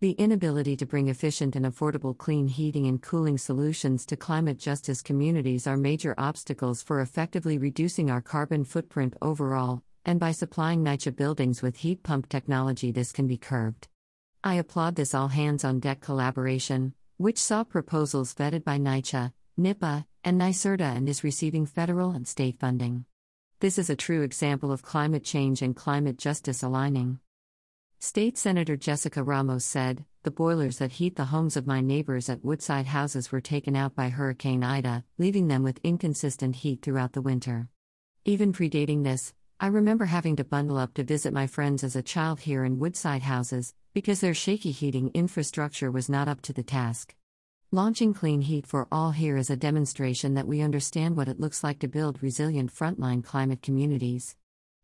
The 0.00 0.12
inability 0.12 0.76
to 0.76 0.86
bring 0.86 1.08
efficient 1.08 1.56
and 1.56 1.64
affordable 1.64 2.16
clean 2.16 2.48
heating 2.48 2.86
and 2.88 3.00
cooling 3.00 3.38
solutions 3.38 4.04
to 4.06 4.16
climate 4.16 4.58
justice 4.58 5.00
communities 5.00 5.66
are 5.66 5.78
major 5.78 6.14
obstacles 6.18 6.82
for 6.82 7.00
effectively 7.00 7.56
reducing 7.56 8.10
our 8.10 8.20
carbon 8.20 8.64
footprint 8.64 9.16
overall, 9.22 9.82
and 10.04 10.20
by 10.20 10.32
supplying 10.32 10.84
NYCHA 10.84 11.16
buildings 11.16 11.62
with 11.62 11.78
heat 11.78 12.02
pump 12.02 12.28
technology, 12.28 12.92
this 12.92 13.12
can 13.12 13.26
be 13.26 13.38
curbed. 13.38 13.88
I 14.44 14.56
applaud 14.56 14.96
this 14.96 15.14
all 15.14 15.28
hands 15.28 15.64
on 15.64 15.80
deck 15.80 16.02
collaboration, 16.02 16.92
which 17.16 17.38
saw 17.38 17.64
proposals 17.64 18.34
vetted 18.34 18.64
by 18.64 18.78
NYCHA, 18.78 19.32
NYPA, 19.60 20.06
and 20.24 20.40
NYSERDA 20.40 20.96
and 20.96 21.06
is 21.06 21.22
receiving 21.22 21.66
federal 21.66 22.12
and 22.12 22.26
state 22.26 22.58
funding. 22.58 23.04
This 23.60 23.76
is 23.76 23.90
a 23.90 23.96
true 23.96 24.22
example 24.22 24.72
of 24.72 24.82
climate 24.82 25.22
change 25.22 25.60
and 25.60 25.76
climate 25.76 26.16
justice 26.16 26.62
aligning. 26.62 27.20
State 27.98 28.38
Senator 28.38 28.78
Jessica 28.78 29.22
Ramos 29.22 29.66
said, 29.66 30.06
The 30.22 30.30
boilers 30.30 30.78
that 30.78 30.92
heat 30.92 31.16
the 31.16 31.26
homes 31.26 31.58
of 31.58 31.66
my 31.66 31.82
neighbors 31.82 32.30
at 32.30 32.42
Woodside 32.42 32.86
houses 32.86 33.30
were 33.30 33.42
taken 33.42 33.76
out 33.76 33.94
by 33.94 34.08
Hurricane 34.08 34.64
Ida, 34.64 35.04
leaving 35.18 35.48
them 35.48 35.62
with 35.62 35.78
inconsistent 35.84 36.56
heat 36.56 36.80
throughout 36.80 37.12
the 37.12 37.20
winter. 37.20 37.68
Even 38.24 38.54
predating 38.54 39.04
this, 39.04 39.34
I 39.60 39.66
remember 39.66 40.06
having 40.06 40.36
to 40.36 40.44
bundle 40.44 40.78
up 40.78 40.94
to 40.94 41.04
visit 41.04 41.34
my 41.34 41.46
friends 41.46 41.84
as 41.84 41.94
a 41.94 42.02
child 42.02 42.40
here 42.40 42.64
in 42.64 42.78
Woodside 42.78 43.22
houses, 43.22 43.74
because 43.92 44.20
their 44.20 44.32
shaky 44.32 44.70
heating 44.70 45.10
infrastructure 45.12 45.90
was 45.90 46.08
not 46.08 46.28
up 46.28 46.40
to 46.42 46.54
the 46.54 46.62
task. 46.62 47.14
Launching 47.72 48.12
Clean 48.12 48.40
Heat 48.40 48.66
for 48.66 48.88
All 48.90 49.12
here 49.12 49.36
is 49.36 49.48
a 49.48 49.56
demonstration 49.56 50.34
that 50.34 50.48
we 50.48 50.60
understand 50.60 51.16
what 51.16 51.28
it 51.28 51.38
looks 51.38 51.62
like 51.62 51.78
to 51.78 51.86
build 51.86 52.20
resilient 52.20 52.74
frontline 52.74 53.22
climate 53.22 53.62
communities. 53.62 54.34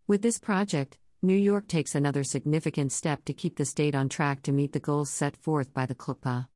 With 0.06 0.22
this 0.22 0.38
project, 0.38 0.96
New 1.20 1.34
York 1.34 1.66
takes 1.66 1.96
another 1.96 2.22
significant 2.22 2.92
step 2.92 3.24
to 3.24 3.32
keep 3.32 3.56
the 3.56 3.64
state 3.64 3.96
on 3.96 4.08
track 4.08 4.40
to 4.42 4.52
meet 4.52 4.72
the 4.72 4.78
goals 4.78 5.10
set 5.10 5.36
forth 5.36 5.74
by 5.74 5.84
the 5.84 5.96
CLPA. 5.96 6.46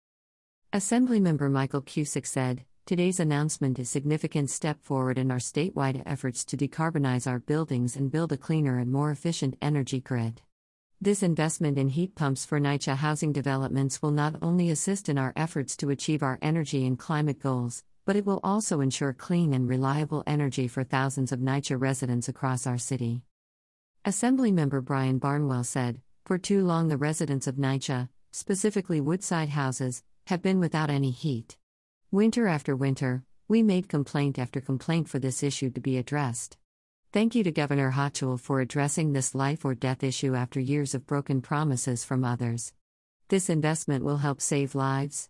Assemblymember 0.72 1.50
Michael 1.50 1.82
Cusick 1.82 2.28
said, 2.28 2.64
Today's 2.86 3.18
announcement 3.18 3.80
is 3.80 3.88
a 3.88 3.90
significant 3.90 4.50
step 4.50 4.80
forward 4.84 5.18
in 5.18 5.32
our 5.32 5.38
statewide 5.38 6.00
efforts 6.06 6.44
to 6.44 6.56
decarbonize 6.56 7.28
our 7.28 7.40
buildings 7.40 7.96
and 7.96 8.08
build 8.08 8.30
a 8.30 8.36
cleaner 8.36 8.78
and 8.78 8.92
more 8.92 9.10
efficient 9.10 9.56
energy 9.60 9.98
grid. 9.98 10.42
This 11.02 11.22
investment 11.22 11.78
in 11.78 11.88
heat 11.88 12.14
pumps 12.14 12.44
for 12.44 12.60
NYCHA 12.60 12.96
housing 12.96 13.32
developments 13.32 14.02
will 14.02 14.10
not 14.10 14.34
only 14.42 14.68
assist 14.68 15.08
in 15.08 15.16
our 15.16 15.32
efforts 15.34 15.74
to 15.78 15.88
achieve 15.88 16.22
our 16.22 16.38
energy 16.42 16.86
and 16.86 16.98
climate 16.98 17.40
goals, 17.40 17.84
but 18.04 18.16
it 18.16 18.26
will 18.26 18.38
also 18.44 18.82
ensure 18.82 19.14
clean 19.14 19.54
and 19.54 19.66
reliable 19.66 20.22
energy 20.26 20.68
for 20.68 20.84
thousands 20.84 21.32
of 21.32 21.40
NYCHA 21.40 21.80
residents 21.80 22.28
across 22.28 22.66
our 22.66 22.76
city. 22.76 23.22
Assemblymember 24.04 24.84
Brian 24.84 25.18
Barnwell 25.18 25.64
said, 25.64 26.02
For 26.26 26.36
too 26.36 26.62
long, 26.66 26.88
the 26.88 26.98
residents 26.98 27.46
of 27.46 27.54
NYCHA, 27.54 28.10
specifically 28.30 29.00
Woodside 29.00 29.48
houses, 29.48 30.02
have 30.26 30.42
been 30.42 30.60
without 30.60 30.90
any 30.90 31.12
heat. 31.12 31.56
Winter 32.10 32.46
after 32.46 32.76
winter, 32.76 33.24
we 33.48 33.62
made 33.62 33.88
complaint 33.88 34.38
after 34.38 34.60
complaint 34.60 35.08
for 35.08 35.18
this 35.18 35.42
issue 35.42 35.70
to 35.70 35.80
be 35.80 35.96
addressed. 35.96 36.58
Thank 37.12 37.34
you 37.34 37.42
to 37.42 37.50
Governor 37.50 37.90
Hochul 37.90 38.38
for 38.38 38.60
addressing 38.60 39.12
this 39.12 39.34
life 39.34 39.64
or 39.64 39.74
death 39.74 40.04
issue 40.04 40.36
after 40.36 40.60
years 40.60 40.94
of 40.94 41.08
broken 41.08 41.42
promises 41.42 42.04
from 42.04 42.22
others. 42.22 42.72
This 43.30 43.50
investment 43.50 44.04
will 44.04 44.18
help 44.18 44.40
save 44.40 44.76
lives. 44.76 45.28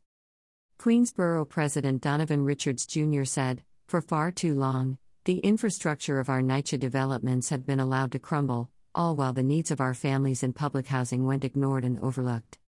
Queensboro 0.78 1.48
President 1.48 2.02
Donovan 2.02 2.44
Richards 2.44 2.84
Jr. 2.84 3.24
said, 3.24 3.62
For 3.86 4.02
far 4.02 4.30
too 4.30 4.54
long, 4.54 4.98
the 5.24 5.38
infrastructure 5.38 6.20
of 6.20 6.28
our 6.28 6.42
NYCHA 6.42 6.78
developments 6.78 7.48
have 7.48 7.64
been 7.64 7.80
allowed 7.80 8.12
to 8.12 8.18
crumble, 8.18 8.68
all 8.94 9.16
while 9.16 9.32
the 9.32 9.42
needs 9.42 9.70
of 9.70 9.80
our 9.80 9.94
families 9.94 10.42
in 10.42 10.52
public 10.52 10.88
housing 10.88 11.24
went 11.24 11.44
ignored 11.44 11.86
and 11.86 11.98
overlooked. 12.00 12.58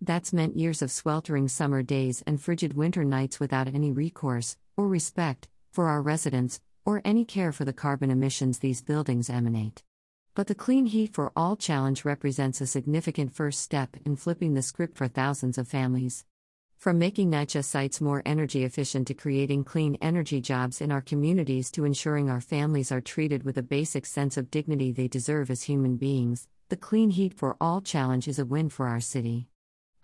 That's 0.00 0.32
meant 0.32 0.58
years 0.58 0.82
of 0.82 0.90
sweltering 0.90 1.46
summer 1.46 1.84
days 1.84 2.20
and 2.26 2.42
frigid 2.42 2.76
winter 2.76 3.04
nights 3.04 3.38
without 3.38 3.68
any 3.68 3.92
recourse, 3.92 4.56
or 4.76 4.88
respect, 4.88 5.46
for 5.70 5.86
our 5.86 6.02
residents, 6.02 6.60
or 6.86 7.02
any 7.04 7.26
care 7.26 7.52
for 7.52 7.66
the 7.66 7.72
carbon 7.74 8.10
emissions 8.10 8.60
these 8.60 8.80
buildings 8.80 9.28
emanate. 9.28 9.82
But 10.34 10.46
the 10.46 10.54
Clean 10.54 10.86
Heat 10.86 11.12
for 11.12 11.32
All 11.34 11.56
challenge 11.56 12.04
represents 12.04 12.60
a 12.60 12.66
significant 12.66 13.34
first 13.34 13.60
step 13.60 13.96
in 14.04 14.16
flipping 14.16 14.54
the 14.54 14.62
script 14.62 14.96
for 14.96 15.08
thousands 15.08 15.58
of 15.58 15.66
families. 15.66 16.24
From 16.76 16.98
making 16.98 17.30
NYCHA 17.30 17.64
sites 17.64 18.00
more 18.00 18.22
energy 18.24 18.62
efficient 18.62 19.08
to 19.08 19.14
creating 19.14 19.64
clean 19.64 19.96
energy 20.00 20.40
jobs 20.40 20.80
in 20.80 20.92
our 20.92 21.00
communities 21.00 21.70
to 21.72 21.84
ensuring 21.84 22.30
our 22.30 22.40
families 22.40 22.92
are 22.92 23.00
treated 23.00 23.42
with 23.42 23.58
a 23.58 23.62
basic 23.62 24.06
sense 24.06 24.36
of 24.36 24.50
dignity 24.50 24.92
they 24.92 25.08
deserve 25.08 25.50
as 25.50 25.62
human 25.62 25.96
beings, 25.96 26.46
the 26.68 26.76
Clean 26.76 27.10
Heat 27.10 27.34
for 27.34 27.56
All 27.60 27.80
challenge 27.80 28.28
is 28.28 28.38
a 28.38 28.44
win 28.44 28.68
for 28.68 28.86
our 28.86 29.00
city. 29.00 29.48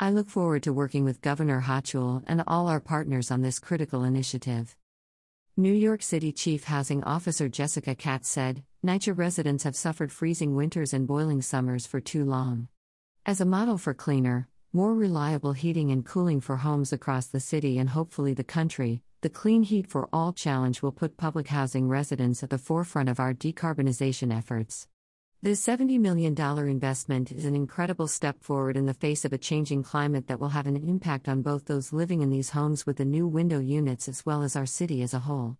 I 0.01 0.11
look 0.11 0.29
forward 0.29 0.62
to 0.65 0.73
working 0.73 1.05
with 1.05 1.21
Governor 1.21 1.61
Hochul 1.61 2.25
and 2.27 2.43
all 2.47 2.69
our 2.69 2.81
partners 2.81 3.31
on 3.31 3.43
this 3.43 3.61
critical 3.61 4.03
initiative. 4.03 4.75
New 5.55 5.75
York 5.75 6.03
City 6.03 6.33
Chief 6.33 6.65
Housing 6.65 7.05
Officer 7.05 7.47
Jessica 7.47 7.95
Katz 7.95 8.27
said, 8.27 8.63
NYCHA 8.87 9.19
residents 9.19 9.65
have 9.65 9.77
suffered 9.77 10.11
freezing 10.11 10.57
winters 10.57 10.95
and 10.95 11.07
boiling 11.07 11.43
summers 11.43 11.87
for 11.87 12.01
too 12.01 12.25
long. 12.25 12.69
As 13.27 13.39
a 13.39 13.45
model 13.45 13.77
for 13.77 13.93
cleaner, 13.93 14.49
more 14.73 14.95
reliable 14.95 15.53
heating 15.53 15.91
and 15.91 16.07
cooling 16.07 16.41
for 16.41 16.57
homes 16.57 16.91
across 16.91 17.27
the 17.27 17.39
city 17.39 17.77
and 17.77 17.91
hopefully 17.91 18.33
the 18.33 18.43
country, 18.43 19.03
the 19.21 19.29
Clean 19.29 19.63
Heat 19.63 19.87
for 19.87 20.09
All 20.11 20.33
Challenge 20.33 20.81
will 20.81 20.91
put 20.91 21.19
public 21.19 21.49
housing 21.49 21.87
residents 21.87 22.43
at 22.43 22.49
the 22.49 22.57
forefront 22.57 23.11
of 23.11 23.21
our 23.21 23.35
decarbonization 23.35 24.35
efforts. 24.35 24.89
This 25.45 25.67
$70 25.67 25.99
million 25.99 26.39
investment 26.39 27.33
is 27.33 27.47
an 27.47 27.57
incredible 27.57 28.07
step 28.07 28.45
forward 28.45 28.77
in 28.77 28.87
the 28.87 28.95
face 28.95 29.25
of 29.25 29.33
a 29.33 29.39
changing 29.39 29.83
climate 29.83 30.29
that 30.29 30.39
will 30.39 30.51
have 30.51 30.69
an 30.69 30.77
impact 30.77 31.29
on 31.29 31.43
both 31.43 31.65
those 31.65 31.93
living 31.93 32.23
in 32.23 32.31
these 32.31 32.51
homes 32.51 32.87
with 32.87 32.99
the 32.99 33.05
new 33.05 33.27
window 33.27 33.59
units 33.59 34.09
as 34.09 34.25
well 34.25 34.45
as 34.45 34.55
our 34.55 34.67
city 34.67 35.03
as 35.03 35.13
a 35.13 35.19
whole. 35.19 35.57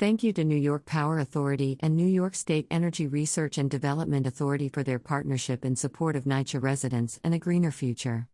Thank 0.00 0.24
you 0.24 0.32
to 0.32 0.42
New 0.42 0.56
York 0.56 0.84
Power 0.84 1.20
Authority 1.20 1.78
and 1.78 1.96
New 1.96 2.08
York 2.08 2.34
State 2.34 2.66
Energy 2.72 3.06
Research 3.06 3.56
and 3.56 3.70
Development 3.70 4.26
Authority 4.26 4.68
for 4.68 4.82
their 4.82 4.98
partnership 4.98 5.64
in 5.64 5.76
support 5.76 6.16
of 6.16 6.24
NYCHA 6.24 6.60
residents 6.60 7.20
and 7.22 7.32
a 7.32 7.38
greener 7.38 7.70
future. 7.70 8.26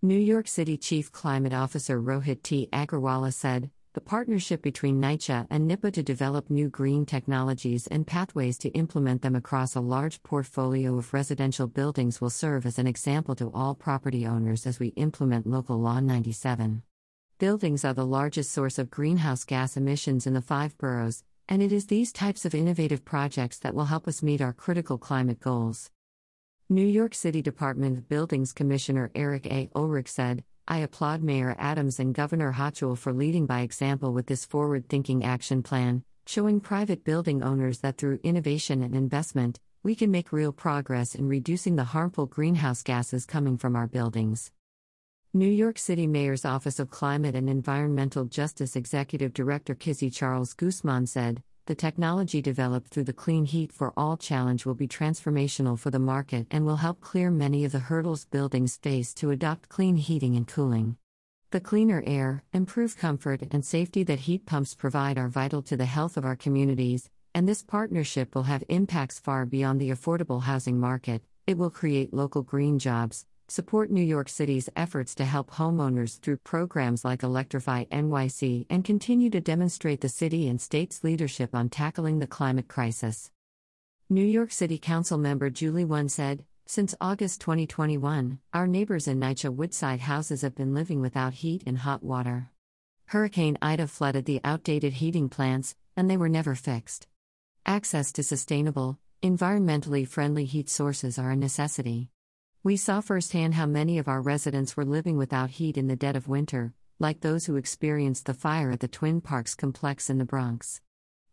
New 0.00 0.16
York 0.16 0.48
City 0.48 0.78
Chief 0.78 1.12
Climate 1.12 1.52
Officer 1.52 2.00
Rohit 2.00 2.42
T. 2.42 2.70
Aggarwala 2.72 3.30
said, 3.30 3.70
the 3.94 4.00
partnership 4.00 4.60
between 4.60 5.00
NYCHA 5.00 5.46
and 5.50 5.70
NYPA 5.70 5.92
to 5.92 6.02
develop 6.02 6.50
new 6.50 6.68
green 6.68 7.06
technologies 7.06 7.86
and 7.86 8.04
pathways 8.04 8.58
to 8.58 8.68
implement 8.70 9.22
them 9.22 9.36
across 9.36 9.76
a 9.76 9.80
large 9.80 10.20
portfolio 10.24 10.98
of 10.98 11.14
residential 11.14 11.68
buildings 11.68 12.20
will 12.20 12.28
serve 12.28 12.66
as 12.66 12.76
an 12.80 12.88
example 12.88 13.36
to 13.36 13.52
all 13.54 13.76
property 13.76 14.26
owners 14.26 14.66
as 14.66 14.80
we 14.80 14.88
implement 14.96 15.46
Local 15.46 15.78
Law 15.78 16.00
97. 16.00 16.82
Buildings 17.38 17.84
are 17.84 17.94
the 17.94 18.04
largest 18.04 18.50
source 18.50 18.80
of 18.80 18.90
greenhouse 18.90 19.44
gas 19.44 19.76
emissions 19.76 20.26
in 20.26 20.34
the 20.34 20.42
five 20.42 20.76
boroughs, 20.76 21.22
and 21.48 21.62
it 21.62 21.70
is 21.70 21.86
these 21.86 22.12
types 22.12 22.44
of 22.44 22.52
innovative 22.52 23.04
projects 23.04 23.60
that 23.60 23.74
will 23.74 23.84
help 23.84 24.08
us 24.08 24.24
meet 24.24 24.40
our 24.40 24.52
critical 24.52 24.98
climate 24.98 25.38
goals. 25.38 25.92
New 26.68 26.86
York 26.86 27.14
City 27.14 27.40
Department 27.40 27.96
of 27.96 28.08
Buildings 28.08 28.52
Commissioner 28.52 29.12
Eric 29.14 29.46
A. 29.46 29.70
Ulrich 29.76 30.08
said, 30.08 30.42
I 30.66 30.78
applaud 30.78 31.22
Mayor 31.22 31.54
Adams 31.58 32.00
and 32.00 32.14
Governor 32.14 32.54
Hochul 32.54 32.96
for 32.96 33.12
leading 33.12 33.44
by 33.44 33.60
example 33.60 34.14
with 34.14 34.26
this 34.26 34.46
forward 34.46 34.88
thinking 34.88 35.22
action 35.22 35.62
plan, 35.62 36.04
showing 36.24 36.58
private 36.58 37.04
building 37.04 37.42
owners 37.42 37.80
that 37.80 37.98
through 37.98 38.20
innovation 38.22 38.82
and 38.82 38.94
investment, 38.94 39.60
we 39.82 39.94
can 39.94 40.10
make 40.10 40.32
real 40.32 40.52
progress 40.52 41.14
in 41.14 41.28
reducing 41.28 41.76
the 41.76 41.84
harmful 41.84 42.24
greenhouse 42.24 42.82
gases 42.82 43.26
coming 43.26 43.58
from 43.58 43.76
our 43.76 43.86
buildings. 43.86 44.50
New 45.34 45.50
York 45.50 45.76
City 45.76 46.06
Mayor's 46.06 46.46
Office 46.46 46.78
of 46.78 46.88
Climate 46.88 47.34
and 47.34 47.50
Environmental 47.50 48.24
Justice 48.24 48.74
Executive 48.74 49.34
Director 49.34 49.74
Kizzy 49.74 50.08
Charles 50.08 50.54
Guzman 50.54 51.06
said, 51.06 51.42
the 51.66 51.74
technology 51.74 52.42
developed 52.42 52.88
through 52.88 53.04
the 53.04 53.12
Clean 53.14 53.46
Heat 53.46 53.72
for 53.72 53.94
All 53.96 54.18
challenge 54.18 54.66
will 54.66 54.74
be 54.74 54.86
transformational 54.86 55.78
for 55.78 55.90
the 55.90 55.98
market 55.98 56.46
and 56.50 56.66
will 56.66 56.76
help 56.76 57.00
clear 57.00 57.30
many 57.30 57.64
of 57.64 57.72
the 57.72 57.78
hurdles 57.78 58.26
buildings 58.26 58.76
face 58.76 59.14
to 59.14 59.30
adopt 59.30 59.70
clean 59.70 59.96
heating 59.96 60.36
and 60.36 60.46
cooling. 60.46 60.98
The 61.52 61.60
cleaner 61.60 62.02
air, 62.06 62.42
improved 62.52 62.98
comfort, 62.98 63.42
and 63.50 63.64
safety 63.64 64.02
that 64.02 64.20
heat 64.20 64.44
pumps 64.44 64.74
provide 64.74 65.16
are 65.16 65.28
vital 65.28 65.62
to 65.62 65.76
the 65.76 65.86
health 65.86 66.18
of 66.18 66.24
our 66.26 66.36
communities, 66.36 67.08
and 67.34 67.48
this 67.48 67.62
partnership 67.62 68.34
will 68.34 68.42
have 68.42 68.62
impacts 68.68 69.18
far 69.18 69.46
beyond 69.46 69.80
the 69.80 69.90
affordable 69.90 70.42
housing 70.42 70.78
market. 70.78 71.22
It 71.46 71.56
will 71.56 71.70
create 71.70 72.12
local 72.12 72.42
green 72.42 72.78
jobs, 72.78 73.24
support 73.48 73.90
New 73.90 74.02
York 74.02 74.28
City's 74.28 74.68
efforts 74.74 75.14
to 75.16 75.24
help 75.24 75.50
homeowners 75.50 76.18
through 76.20 76.38
programs 76.38 77.04
like 77.04 77.22
Electrify 77.22 77.84
NYC, 77.86 78.66
and 78.70 78.84
continue 78.84 79.30
to 79.30 79.40
demonstrate 79.40 80.00
the 80.00 80.08
city 80.08 80.48
and 80.48 80.60
state's 80.60 81.04
leadership 81.04 81.54
on 81.54 81.68
tackling 81.68 82.18
the 82.18 82.26
climate 82.26 82.68
crisis. 82.68 83.30
New 84.08 84.24
York 84.24 84.52
City 84.52 84.78
Council 84.78 85.18
member 85.18 85.50
Julie 85.50 85.84
Won 85.84 86.08
said, 86.08 86.44
since 86.66 86.94
August 86.98 87.42
2021, 87.42 88.38
our 88.54 88.66
neighbors 88.66 89.06
in 89.06 89.20
NYCHA 89.20 89.54
Woodside 89.54 90.00
houses 90.00 90.40
have 90.40 90.54
been 90.54 90.72
living 90.72 91.02
without 91.02 91.34
heat 91.34 91.62
and 91.66 91.78
hot 91.78 92.02
water. 92.02 92.50
Hurricane 93.06 93.58
Ida 93.60 93.86
flooded 93.86 94.24
the 94.24 94.40
outdated 94.42 94.94
heating 94.94 95.28
plants, 95.28 95.76
and 95.94 96.08
they 96.08 96.16
were 96.16 96.28
never 96.28 96.54
fixed. 96.54 97.06
Access 97.66 98.12
to 98.12 98.22
sustainable, 98.22 98.98
environmentally 99.22 100.08
friendly 100.08 100.46
heat 100.46 100.70
sources 100.70 101.18
are 101.18 101.30
a 101.30 101.36
necessity. 101.36 102.10
We 102.64 102.78
saw 102.78 103.02
firsthand 103.02 103.56
how 103.56 103.66
many 103.66 103.98
of 103.98 104.08
our 104.08 104.22
residents 104.22 104.74
were 104.74 104.86
living 104.86 105.18
without 105.18 105.50
heat 105.50 105.76
in 105.76 105.86
the 105.86 105.96
dead 105.96 106.16
of 106.16 106.28
winter, 106.28 106.72
like 106.98 107.20
those 107.20 107.44
who 107.44 107.56
experienced 107.56 108.24
the 108.24 108.32
fire 108.32 108.70
at 108.70 108.80
the 108.80 108.88
Twin 108.88 109.20
Parks 109.20 109.54
complex 109.54 110.08
in 110.08 110.16
the 110.16 110.24
Bronx. 110.24 110.80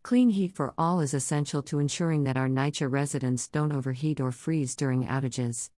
Clean 0.02 0.28
heat 0.28 0.54
for 0.54 0.74
all 0.76 1.00
is 1.00 1.14
essential 1.14 1.62
to 1.62 1.78
ensuring 1.78 2.24
that 2.24 2.36
our 2.36 2.48
NYCHA 2.48 2.90
residents 2.90 3.48
don't 3.48 3.72
overheat 3.72 4.20
or 4.20 4.30
freeze 4.30 4.76
during 4.76 5.06
outages. 5.06 5.70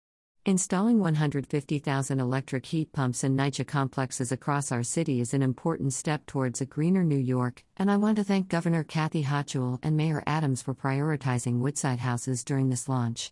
Installing 0.43 1.00
150,000 1.00 2.19
electric 2.19 2.65
heat 2.65 2.91
pumps 2.91 3.24
in 3.24 3.38
NYCHA 3.38 3.67
complexes 3.67 4.31
across 4.31 4.72
our 4.72 4.81
city 4.81 5.22
is 5.22 5.36
an 5.36 5.43
important 5.43 5.93
step 5.93 6.25
towards 6.25 6.62
a 6.62 6.65
greener 6.65 7.03
New 7.03 7.15
York, 7.15 7.63
and 7.77 7.91
I 7.91 7.98
want 7.98 8.15
to 8.15 8.24
thank 8.24 8.48
Governor 8.48 8.83
Kathy 8.83 9.24
Hochul 9.24 9.77
and 9.83 9.95
Mayor 9.95 10.24
Adams 10.25 10.63
for 10.63 10.74
prioritizing 10.74 11.60
Woodside 11.60 12.00
houses 12.00 12.43
during 12.43 12.69
this 12.69 12.89
launch. 12.89 13.31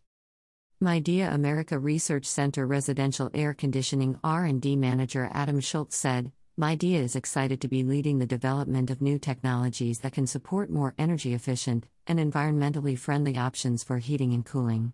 Midea 0.81 1.31
America 1.31 1.77
Research 1.77 2.25
Center 2.25 2.65
residential 2.65 3.29
air 3.35 3.53
conditioning 3.53 4.19
R&D 4.23 4.75
manager 4.77 5.29
Adam 5.31 5.59
Schultz 5.59 5.95
said, 5.95 6.31
Midea 6.59 7.03
is 7.03 7.15
excited 7.15 7.61
to 7.61 7.67
be 7.67 7.83
leading 7.83 8.17
the 8.17 8.25
development 8.25 8.89
of 8.89 8.99
new 8.99 9.19
technologies 9.19 9.99
that 9.99 10.13
can 10.13 10.25
support 10.25 10.71
more 10.71 10.95
energy 10.97 11.35
efficient 11.35 11.85
and 12.07 12.17
environmentally 12.17 12.97
friendly 12.97 13.37
options 13.37 13.83
for 13.83 13.99
heating 13.99 14.33
and 14.33 14.43
cooling. 14.43 14.93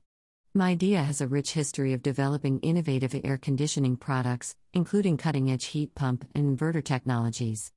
Midea 0.53 1.05
has 1.05 1.21
a 1.21 1.27
rich 1.27 1.53
history 1.53 1.93
of 1.93 2.03
developing 2.03 2.59
innovative 2.59 3.15
air 3.23 3.37
conditioning 3.37 3.95
products, 3.95 4.57
including 4.73 5.15
cutting 5.15 5.49
edge 5.49 5.67
heat 5.67 5.95
pump 5.95 6.27
and 6.35 6.57
inverter 6.57 6.83
technologies. 6.83 7.71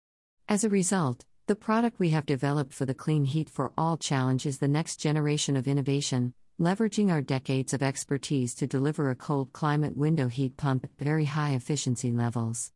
As 0.49 0.65
a 0.65 0.69
result, 0.69 1.27
the 1.47 1.55
product 1.55 2.01
we 2.01 2.11
have 2.11 2.27
developed 2.27 2.75
for 2.75 2.87
the 2.87 2.95
Clean 2.95 3.25
Heat 3.25 3.49
for 3.49 3.71
All 3.79 3.97
challenge 3.97 4.47
is 4.47 4.59
the 4.59 4.67
next 4.67 4.97
generation 4.97 5.57
of 5.57 5.69
innovation, 5.69 6.35
leveraging 6.61 7.11
our 7.11 7.23
decades 7.23 7.73
of 7.73 7.83
expertise 7.83 8.55
to 8.55 8.67
deliver 8.67 9.09
a 9.09 9.15
cold 9.15 9.51
climate 9.51 9.97
window 9.97 10.29
heat 10.29 10.59
pump 10.59 10.85
at 10.85 10.91
very 10.99 11.25
high 11.25 11.53
efficiency 11.53 12.13
levels. 12.13 12.71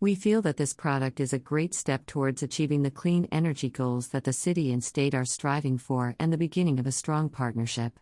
We 0.00 0.14
feel 0.14 0.40
that 0.40 0.56
this 0.56 0.72
product 0.72 1.20
is 1.20 1.34
a 1.34 1.38
great 1.38 1.74
step 1.74 2.06
towards 2.06 2.42
achieving 2.42 2.82
the 2.82 2.90
clean 2.90 3.28
energy 3.30 3.68
goals 3.68 4.08
that 4.08 4.24
the 4.24 4.32
city 4.32 4.72
and 4.72 4.82
state 4.82 5.14
are 5.14 5.26
striving 5.26 5.76
for 5.76 6.16
and 6.18 6.32
the 6.32 6.38
beginning 6.38 6.78
of 6.78 6.86
a 6.86 6.92
strong 6.92 7.28
partnership. 7.28 8.00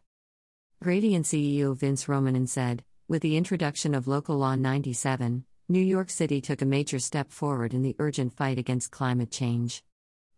Gradient 0.80 1.26
CEO 1.26 1.76
Vince 1.76 2.04
Romanin 2.04 2.48
said, 2.48 2.84
with 3.08 3.20
the 3.20 3.36
introduction 3.36 3.92
of 3.92 4.06
Local 4.06 4.36
Law 4.36 4.54
97, 4.54 5.44
New 5.68 5.80
York 5.80 6.10
City 6.10 6.40
took 6.40 6.62
a 6.62 6.66
major 6.66 7.00
step 7.00 7.32
forward 7.32 7.74
in 7.74 7.82
the 7.82 7.96
urgent 7.98 8.32
fight 8.36 8.58
against 8.58 8.92
climate 8.92 9.32
change. 9.32 9.82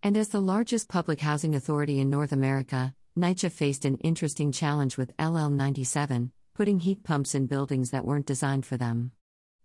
And 0.03 0.17
as 0.17 0.29
the 0.31 0.41
largest 0.41 0.89
public 0.89 1.21
housing 1.21 1.55
authority 1.55 2.01
in 2.01 2.09
North 2.09 2.33
America, 2.33 2.95
NYCHA 3.19 3.51
faced 3.51 3.87
an 3.87 3.97
interesting 4.01 4.53
challenge 4.53 4.99
with 4.99 5.11
LL 5.19 5.49
97, 5.49 6.33
putting 6.55 6.81
heat 6.81 7.03
pumps 7.03 7.35
in 7.35 7.47
buildings 7.47 7.91
that 7.91 8.05
weren't 8.05 8.27
designed 8.27 8.67
for 8.67 8.77
them. 8.77 9.11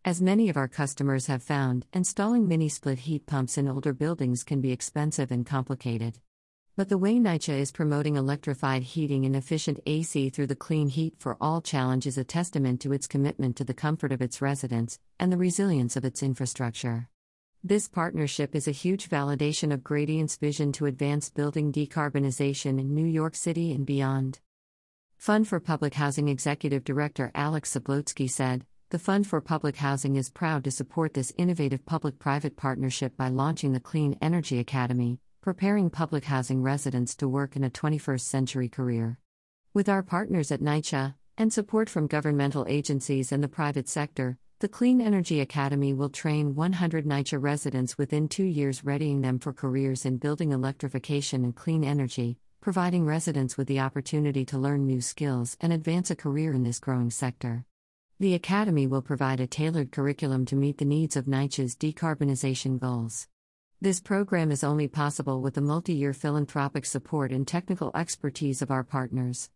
As 0.05 0.21
many 0.21 0.47
of 0.47 0.55
our 0.55 0.69
customers 0.69 1.27
have 1.27 1.43
found, 1.43 1.85
installing 1.91 2.47
mini 2.47 2.69
split 2.69 2.99
heat 2.99 3.25
pumps 3.25 3.57
in 3.57 3.67
older 3.67 3.91
buildings 3.91 4.45
can 4.45 4.61
be 4.61 4.71
expensive 4.71 5.31
and 5.31 5.45
complicated. 5.45 6.17
But 6.77 6.87
the 6.87 6.97
way 6.97 7.15
NYCHA 7.15 7.59
is 7.59 7.73
promoting 7.73 8.15
electrified 8.15 8.83
heating 8.83 9.25
and 9.25 9.35
efficient 9.35 9.81
AC 9.85 10.29
through 10.29 10.47
the 10.47 10.55
Clean 10.55 10.87
Heat 10.87 11.15
for 11.19 11.35
All 11.41 11.59
challenge 11.59 12.07
is 12.07 12.17
a 12.17 12.23
testament 12.23 12.79
to 12.79 12.93
its 12.93 13.05
commitment 13.05 13.57
to 13.57 13.65
the 13.65 13.73
comfort 13.73 14.13
of 14.13 14.21
its 14.21 14.41
residents 14.41 14.97
and 15.19 15.29
the 15.29 15.37
resilience 15.37 15.97
of 15.97 16.05
its 16.05 16.23
infrastructure. 16.23 17.09
This 17.63 17.87
partnership 17.87 18.55
is 18.55 18.67
a 18.67 18.71
huge 18.71 19.07
validation 19.07 19.71
of 19.71 19.83
Gradient's 19.83 20.35
vision 20.35 20.71
to 20.71 20.87
advance 20.87 21.29
building 21.29 21.71
decarbonization 21.71 22.79
in 22.79 22.95
New 22.95 23.05
York 23.05 23.35
City 23.35 23.71
and 23.71 23.85
beyond. 23.85 24.39
Fund 25.19 25.47
for 25.47 25.59
Public 25.59 25.93
Housing 25.93 26.27
Executive 26.27 26.83
Director 26.83 27.29
Alex 27.35 27.75
Zablocki 27.75 28.27
said, 28.27 28.65
the 28.89 28.97
Fund 28.97 29.27
for 29.27 29.41
Public 29.41 29.75
Housing 29.75 30.15
is 30.15 30.31
proud 30.31 30.63
to 30.63 30.71
support 30.71 31.13
this 31.13 31.33
innovative 31.37 31.85
public 31.85 32.17
private 32.17 32.57
partnership 32.57 33.15
by 33.15 33.27
launching 33.27 33.73
the 33.73 33.79
Clean 33.79 34.17
Energy 34.23 34.57
Academy, 34.57 35.19
preparing 35.39 35.91
public 35.91 36.25
housing 36.25 36.63
residents 36.63 37.15
to 37.17 37.27
work 37.27 37.55
in 37.55 37.63
a 37.63 37.69
21st 37.69 38.21
century 38.21 38.69
career. 38.69 39.19
With 39.71 39.87
our 39.87 40.01
partners 40.01 40.51
at 40.51 40.61
NYCHA, 40.61 41.13
and 41.37 41.53
support 41.53 41.91
from 41.91 42.07
governmental 42.07 42.65
agencies 42.67 43.31
and 43.31 43.43
the 43.43 43.47
private 43.47 43.87
sector, 43.87 44.39
the 44.61 44.69
Clean 44.69 45.01
Energy 45.01 45.39
Academy 45.39 45.91
will 45.91 46.09
train 46.09 46.53
100 46.53 47.03
NYCHA 47.03 47.41
residents 47.41 47.97
within 47.97 48.27
two 48.27 48.43
years, 48.43 48.85
readying 48.85 49.21
them 49.21 49.39
for 49.39 49.51
careers 49.51 50.05
in 50.05 50.17
building 50.17 50.51
electrification 50.51 51.43
and 51.43 51.55
clean 51.55 51.83
energy, 51.83 52.37
providing 52.61 53.03
residents 53.03 53.57
with 53.57 53.67
the 53.67 53.79
opportunity 53.79 54.45
to 54.45 54.59
learn 54.59 54.85
new 54.85 55.01
skills 55.01 55.57
and 55.61 55.73
advance 55.73 56.11
a 56.11 56.15
career 56.15 56.53
in 56.53 56.61
this 56.61 56.77
growing 56.77 57.09
sector. 57.09 57.65
The 58.19 58.35
Academy 58.35 58.85
will 58.85 59.01
provide 59.01 59.39
a 59.39 59.47
tailored 59.47 59.91
curriculum 59.91 60.45
to 60.45 60.55
meet 60.55 60.77
the 60.77 60.85
needs 60.85 61.15
of 61.15 61.25
NYCHA's 61.25 61.75
decarbonization 61.75 62.79
goals. 62.79 63.27
This 63.81 63.99
program 63.99 64.51
is 64.51 64.63
only 64.63 64.87
possible 64.87 65.41
with 65.41 65.55
the 65.55 65.61
multi 65.61 65.95
year 65.95 66.13
philanthropic 66.13 66.85
support 66.85 67.31
and 67.31 67.47
technical 67.47 67.89
expertise 67.95 68.61
of 68.61 68.69
our 68.69 68.83
partners. 68.83 69.49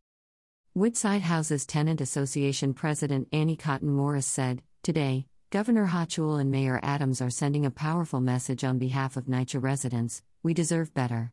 Woodside 0.73 1.21
Houses 1.21 1.67
Tenant 1.67 2.01
Association 2.01 2.73
President 2.73 3.27
Annie 3.31 3.55
Cotton 3.55 3.91
Morris 3.91 4.25
said, 4.25 4.63
Today, 4.85 5.25
Governor 5.49 5.87
Hochul 5.87 6.39
and 6.39 6.51
Mayor 6.51 6.79
Adams 6.83 7.19
are 7.19 7.31
sending 7.31 7.65
a 7.65 7.71
powerful 7.71 8.21
message 8.21 8.63
on 8.63 8.77
behalf 8.77 9.17
of 9.17 9.25
NYCHA 9.25 9.63
residents 9.63 10.21
we 10.43 10.53
deserve 10.53 10.93
better. 10.93 11.31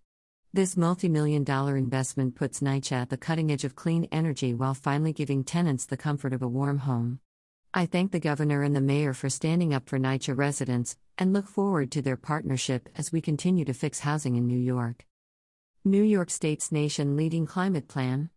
This 0.54 0.74
multi 0.74 1.06
million 1.06 1.44
dollar 1.44 1.76
investment 1.76 2.34
puts 2.34 2.60
NYCHA 2.60 2.92
at 2.92 3.10
the 3.10 3.18
cutting 3.18 3.52
edge 3.52 3.64
of 3.64 3.76
clean 3.76 4.08
energy 4.10 4.54
while 4.54 4.72
finally 4.72 5.12
giving 5.12 5.44
tenants 5.44 5.84
the 5.84 5.98
comfort 5.98 6.32
of 6.32 6.40
a 6.40 6.48
warm 6.48 6.78
home. 6.78 7.20
I 7.74 7.84
thank 7.84 8.10
the 8.10 8.20
governor 8.20 8.62
and 8.62 8.74
the 8.74 8.80
mayor 8.80 9.12
for 9.12 9.28
standing 9.28 9.74
up 9.74 9.86
for 9.86 9.98
NYCHA 9.98 10.34
residents 10.34 10.96
and 11.18 11.34
look 11.34 11.46
forward 11.46 11.92
to 11.92 12.00
their 12.00 12.16
partnership 12.16 12.88
as 12.96 13.12
we 13.12 13.20
continue 13.20 13.66
to 13.66 13.74
fix 13.74 14.00
housing 14.00 14.36
in 14.36 14.46
New 14.46 14.58
York. 14.58 15.04
New 15.84 16.02
York 16.02 16.30
State's 16.30 16.72
Nation 16.72 17.18
Leading 17.18 17.44
Climate 17.44 17.86
Plan 17.86 18.30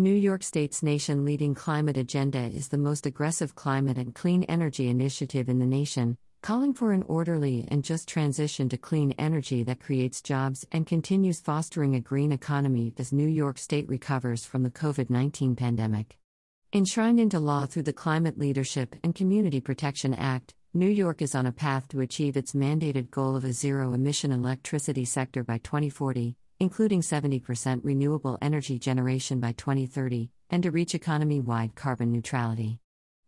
New 0.00 0.14
York 0.14 0.44
State's 0.44 0.80
nation 0.80 1.24
leading 1.24 1.56
climate 1.56 1.96
agenda 1.96 2.38
is 2.38 2.68
the 2.68 2.78
most 2.78 3.04
aggressive 3.04 3.56
climate 3.56 3.98
and 3.98 4.14
clean 4.14 4.44
energy 4.44 4.88
initiative 4.88 5.48
in 5.48 5.58
the 5.58 5.66
nation, 5.66 6.16
calling 6.40 6.72
for 6.72 6.92
an 6.92 7.02
orderly 7.08 7.66
and 7.66 7.82
just 7.82 8.06
transition 8.06 8.68
to 8.68 8.76
clean 8.76 9.12
energy 9.18 9.64
that 9.64 9.80
creates 9.80 10.22
jobs 10.22 10.64
and 10.70 10.86
continues 10.86 11.40
fostering 11.40 11.96
a 11.96 12.00
green 12.00 12.30
economy 12.30 12.94
as 12.96 13.12
New 13.12 13.26
York 13.26 13.58
State 13.58 13.88
recovers 13.88 14.44
from 14.44 14.62
the 14.62 14.70
COVID 14.70 15.10
19 15.10 15.56
pandemic. 15.56 16.16
Enshrined 16.72 17.18
into 17.18 17.40
law 17.40 17.66
through 17.66 17.82
the 17.82 17.92
Climate 17.92 18.38
Leadership 18.38 18.94
and 19.02 19.16
Community 19.16 19.60
Protection 19.60 20.14
Act, 20.14 20.54
New 20.72 20.86
York 20.86 21.20
is 21.20 21.34
on 21.34 21.44
a 21.44 21.50
path 21.50 21.88
to 21.88 22.02
achieve 22.02 22.36
its 22.36 22.52
mandated 22.52 23.10
goal 23.10 23.34
of 23.34 23.42
a 23.42 23.52
zero 23.52 23.94
emission 23.94 24.30
electricity 24.30 25.04
sector 25.04 25.42
by 25.42 25.58
2040, 25.58 26.36
including 26.60 27.00
70% 27.00 27.80
renewable 27.84 28.36
energy 28.42 28.78
generation 28.78 29.40
by 29.40 29.52
2030, 29.52 30.30
and 30.50 30.62
to 30.62 30.70
reach 30.70 30.94
economy 30.94 31.40
wide 31.40 31.74
carbon 31.74 32.10
neutrality. 32.12 32.80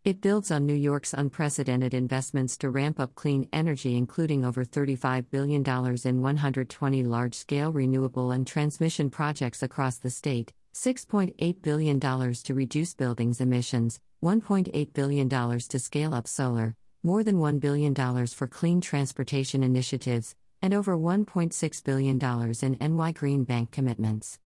It 0.02 0.22
builds 0.22 0.50
on 0.50 0.64
New 0.64 0.72
York's 0.74 1.12
unprecedented 1.12 1.92
investments 1.92 2.56
to 2.56 2.70
ramp 2.70 2.98
up 2.98 3.14
clean 3.14 3.48
energy, 3.52 3.96
including 3.98 4.46
over 4.46 4.64
$35 4.64 5.26
billion 5.30 5.62
in 5.62 6.22
120 6.22 7.02
large 7.04 7.34
scale 7.34 7.70
renewable 7.70 8.30
and 8.30 8.46
transmission 8.46 9.10
projects 9.10 9.62
across 9.62 9.98
the 9.98 10.08
state, 10.08 10.54
$6.8 10.74 11.62
billion 11.62 12.00
to 12.00 12.54
reduce 12.54 12.94
buildings' 12.94 13.42
emissions, 13.42 14.00
$1.8 14.24 14.92
billion 14.94 15.28
to 15.28 15.78
scale 15.78 16.14
up 16.14 16.26
solar, 16.26 16.76
more 17.02 17.22
than 17.22 17.36
$1 17.36 17.60
billion 17.60 17.94
for 18.26 18.46
clean 18.46 18.80
transportation 18.80 19.62
initiatives, 19.62 20.34
and 20.62 20.74
over 20.74 20.96
$1.6 20.96 21.84
billion 21.84 22.18
in 22.62 22.96
NY 22.96 23.12
Green 23.12 23.44
Bank 23.44 23.70
commitments. 23.70 24.38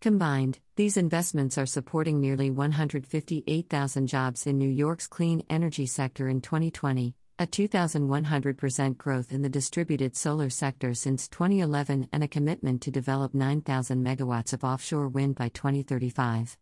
Combined, 0.00 0.60
these 0.76 0.96
investments 0.96 1.58
are 1.58 1.66
supporting 1.66 2.20
nearly 2.20 2.50
158,000 2.50 4.06
jobs 4.06 4.46
in 4.46 4.56
New 4.56 4.68
York's 4.68 5.06
clean 5.08 5.42
energy 5.50 5.86
sector 5.86 6.28
in 6.28 6.40
2020, 6.40 7.16
a 7.40 7.46
2,100% 7.46 8.96
growth 8.96 9.32
in 9.32 9.42
the 9.42 9.48
distributed 9.48 10.16
solar 10.16 10.50
sector 10.50 10.94
since 10.94 11.28
2011, 11.28 12.08
and 12.12 12.22
a 12.22 12.28
commitment 12.28 12.80
to 12.82 12.90
develop 12.90 13.34
9,000 13.34 14.04
megawatts 14.04 14.52
of 14.52 14.62
offshore 14.64 15.08
wind 15.08 15.34
by 15.34 15.48
2035. 15.48 16.56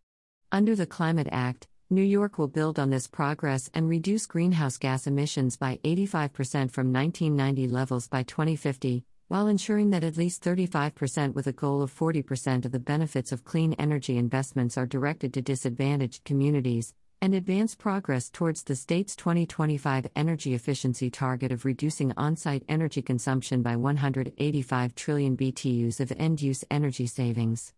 Under 0.51 0.75
the 0.75 0.85
Climate 0.85 1.29
Act, 1.31 1.67
New 1.89 2.03
York 2.03 2.37
will 2.37 2.49
build 2.49 2.77
on 2.79 2.89
this 2.89 3.07
progress 3.07 3.69
and 3.73 3.87
reduce 3.87 4.25
greenhouse 4.25 4.77
gas 4.77 5.07
emissions 5.07 5.55
by 5.55 5.79
85% 5.85 6.69
from 6.69 6.91
1990 6.91 7.69
levels 7.69 8.09
by 8.09 8.23
2050, 8.23 9.05
while 9.29 9.47
ensuring 9.47 9.91
that 9.91 10.03
at 10.03 10.17
least 10.17 10.43
35% 10.43 11.33
with 11.33 11.47
a 11.47 11.53
goal 11.53 11.81
of 11.81 11.97
40% 11.97 12.65
of 12.65 12.73
the 12.73 12.79
benefits 12.79 13.31
of 13.31 13.45
clean 13.45 13.71
energy 13.79 14.17
investments 14.17 14.77
are 14.77 14.85
directed 14.85 15.33
to 15.33 15.41
disadvantaged 15.41 16.25
communities, 16.25 16.93
and 17.21 17.33
advance 17.33 17.73
progress 17.73 18.29
towards 18.29 18.63
the 18.63 18.75
state's 18.75 19.15
2025 19.15 20.07
energy 20.13 20.53
efficiency 20.53 21.09
target 21.09 21.53
of 21.53 21.63
reducing 21.63 22.11
on 22.17 22.35
site 22.35 22.65
energy 22.67 23.01
consumption 23.01 23.61
by 23.61 23.77
185 23.77 24.93
trillion 24.93 25.37
BTUs 25.37 26.01
of 26.01 26.11
end 26.17 26.41
use 26.41 26.65
energy 26.69 27.07
savings. 27.07 27.73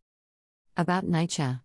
About 0.75 1.05
NYCHA 1.05 1.61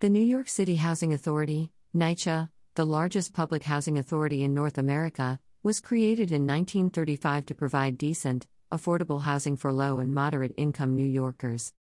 the 0.00 0.08
New 0.08 0.22
York 0.22 0.48
City 0.48 0.76
Housing 0.76 1.12
Authority, 1.12 1.72
NYCHA, 1.92 2.50
the 2.76 2.86
largest 2.86 3.32
public 3.32 3.64
housing 3.64 3.98
authority 3.98 4.44
in 4.44 4.54
North 4.54 4.78
America, 4.78 5.40
was 5.64 5.80
created 5.80 6.30
in 6.30 6.46
1935 6.46 7.46
to 7.46 7.54
provide 7.56 7.98
decent, 7.98 8.46
affordable 8.70 9.22
housing 9.22 9.56
for 9.56 9.72
low 9.72 9.98
and 9.98 10.14
moderate 10.14 10.54
income 10.56 10.94
New 10.94 11.04
Yorkers. 11.04 11.72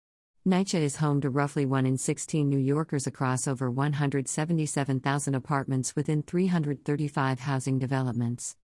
NYCHA 0.48 0.80
is 0.80 0.96
home 0.96 1.22
to 1.22 1.30
roughly 1.30 1.64
1 1.64 1.86
in 1.86 1.96
16 1.96 2.50
New 2.50 2.58
Yorkers 2.58 3.06
across 3.06 3.48
over 3.48 3.70
177,000 3.70 5.36
apartments 5.36 5.96
within 5.96 6.24
335 6.24 7.42
housing 7.42 7.78
developments. 7.78 8.56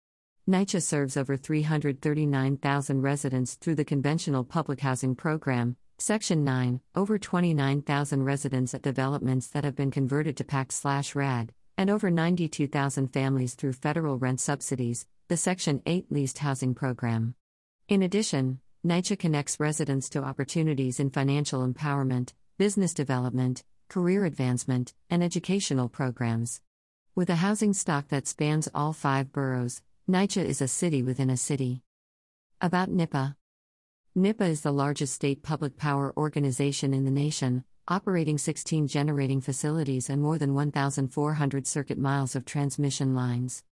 NYCHA 0.49 0.83
serves 0.83 1.17
over 1.19 1.37
339,000 1.37 3.03
residents 3.03 3.57
through 3.57 3.75
the 3.75 3.85
conventional 3.85 4.45
public 4.45 4.81
housing 4.81 5.15
program, 5.15 5.77
Section 6.03 6.43
9 6.43 6.81
Over 6.97 7.17
29,000 7.17 8.25
residents 8.25 8.75
at 8.75 8.83
developments 8.83 9.47
that 9.47 9.63
have 9.63 9.77
been 9.77 9.93
converted 9.93 10.37
to 10.37 10.43
PAC 10.43 10.73
RAD, 11.15 11.53
and 11.79 11.89
over 11.89 12.11
92,000 12.11 13.07
families 13.13 13.55
through 13.55 13.75
federal 13.75 14.19
rent 14.19 14.41
subsidies, 14.41 15.07
the 15.29 15.37
Section 15.37 15.81
8 15.87 16.11
Leased 16.11 16.39
Housing 16.39 16.75
Program. 16.75 17.37
In 17.89 18.03
addition, 18.03 18.59
NYCHA 18.85 19.17
connects 19.21 19.61
residents 19.61 20.09
to 20.09 20.25
opportunities 20.25 20.99
in 20.99 21.11
financial 21.11 21.65
empowerment, 21.65 22.33
business 22.59 22.93
development, 22.95 23.63
career 23.89 24.25
advancement, 24.25 24.95
and 25.09 25.23
educational 25.23 25.89
programs. 25.89 26.61
With 27.15 27.31
a 27.31 27.37
housing 27.37 27.75
stock 27.75 28.09
that 28.09 28.27
spans 28.27 28.69
all 28.75 28.93
five 28.93 29.31
boroughs, 29.31 29.83
NYCHA 30.11 30.47
is 30.47 30.61
a 30.61 30.67
city 30.67 31.05
within 31.05 31.31
a 31.31 31.37
city. 31.37 31.81
About 32.61 32.91
NYPA 32.91 33.37
NYPA 34.15 34.51
is 34.51 34.61
the 34.61 34.73
largest 34.73 35.15
state 35.15 35.43
public 35.43 35.79
power 35.79 36.13
organization 36.19 36.93
in 36.93 37.07
the 37.07 37.11
nation, 37.11 37.65
operating 37.89 38.37
16 38.37 38.87
generating 38.87 39.41
facilities 39.41 40.11
and 40.11 40.21
more 40.21 40.37
than 40.37 40.53
1,400 40.53 41.67
circuit 41.67 41.97
miles 41.97 42.37
of 42.37 42.45
transmission 42.45 43.15
lines. 43.15 43.65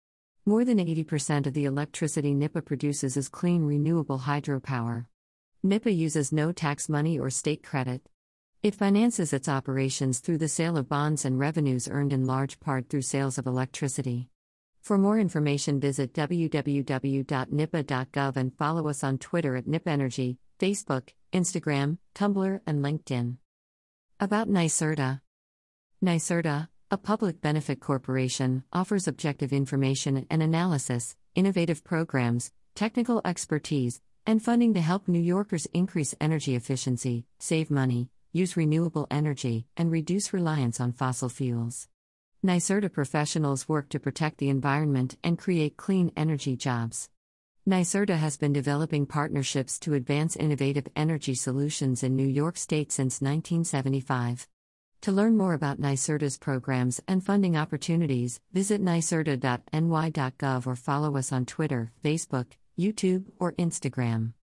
More 0.45 0.63
than 0.63 0.78
80% 0.78 1.45
of 1.45 1.54
the 1.54 1.65
electricity 1.65 2.34
NYPA 2.34 2.63
produces 2.63 3.17
is 3.17 3.28
clean 3.28 3.65
renewable 3.65 4.19
hydropower. 4.19 5.08
NYPA 5.65 5.97
uses 5.97 6.32
no 6.32 6.54
tax 6.54 6.88
money 6.88 7.19
or 7.19 7.30
state 7.30 7.62
credit. 7.62 8.02
It 8.63 8.75
finances 8.75 9.34
its 9.34 9.49
operations 9.49 10.19
through 10.19 10.38
the 10.38 10.47
sale 10.47 10.78
of 10.78 10.88
bonds 10.88 11.25
and 11.25 11.38
revenues 11.38 11.89
earned 11.91 12.13
in 12.13 12.25
large 12.25 12.62
part 12.62 12.88
through 12.88 13.02
sales 13.02 13.38
of 13.38 13.45
electricity. 13.45 14.30
For 14.81 14.97
more 14.97 15.19
information, 15.19 15.79
visit 15.79 16.13
www.nypa.gov 16.13 18.35
and 18.35 18.57
follow 18.57 18.87
us 18.87 19.03
on 19.03 19.17
Twitter 19.17 19.55
at 19.55 19.65
NYPEnergy, 19.65 20.37
Facebook, 20.59 21.09
Instagram, 21.31 21.97
Tumblr, 22.15 22.59
and 22.65 22.83
LinkedIn. 22.83 23.37
About 24.19 24.49
NYSERDA 24.49 25.21
NYSERDA, 26.03 26.69
a 26.91 26.97
public 26.97 27.41
benefit 27.41 27.79
corporation, 27.79 28.63
offers 28.73 29.07
objective 29.07 29.53
information 29.53 30.25
and 30.29 30.41
analysis, 30.41 31.15
innovative 31.35 31.83
programs, 31.83 32.51
technical 32.73 33.21
expertise, 33.25 34.01
and 34.25 34.41
funding 34.41 34.73
to 34.73 34.81
help 34.81 35.07
New 35.07 35.19
Yorkers 35.19 35.67
increase 35.73 36.15
energy 36.19 36.55
efficiency, 36.55 37.25
save 37.37 37.69
money, 37.69 38.09
use 38.31 38.57
renewable 38.57 39.07
energy, 39.11 39.67
and 39.77 39.91
reduce 39.91 40.33
reliance 40.33 40.79
on 40.79 40.93
fossil 40.93 41.29
fuels. 41.29 41.87
NYSERDA 42.41 42.93
professionals 42.93 43.67
work 43.67 43.89
to 43.89 43.99
protect 43.99 44.38
the 44.38 44.47
environment 44.47 45.17
and 45.25 45.38
create 45.38 45.75
clean 45.75 46.10
energy 46.15 46.56
jobs. 46.56 47.10
NYSERDA 47.67 48.15
has 48.15 48.38
been 48.38 48.54
developing 48.54 49.06
partnerships 49.06 49.78
to 49.80 49.93
advance 49.93 50.38
innovative 50.38 50.88
energy 50.95 51.36
solutions 51.36 52.02
in 52.02 52.15
New 52.15 52.25
York 52.25 52.56
State 52.56 52.93
since 52.93 53.19
1975. 53.19 54.47
To 55.02 55.12
learn 55.12 55.36
more 55.36 55.54
about 55.54 55.82
NYSERDA's 55.82 56.38
programs 56.38 57.02
and 57.10 57.21
funding 57.21 57.58
opportunities, 57.58 58.39
visit 58.54 58.82
nyserda.ny.gov 58.82 60.65
or 60.65 60.75
follow 60.78 61.17
us 61.17 61.34
on 61.34 61.45
Twitter, 61.45 61.91
Facebook, 62.02 62.54
YouTube, 62.80 63.25
or 63.38 63.52
Instagram. 63.54 64.32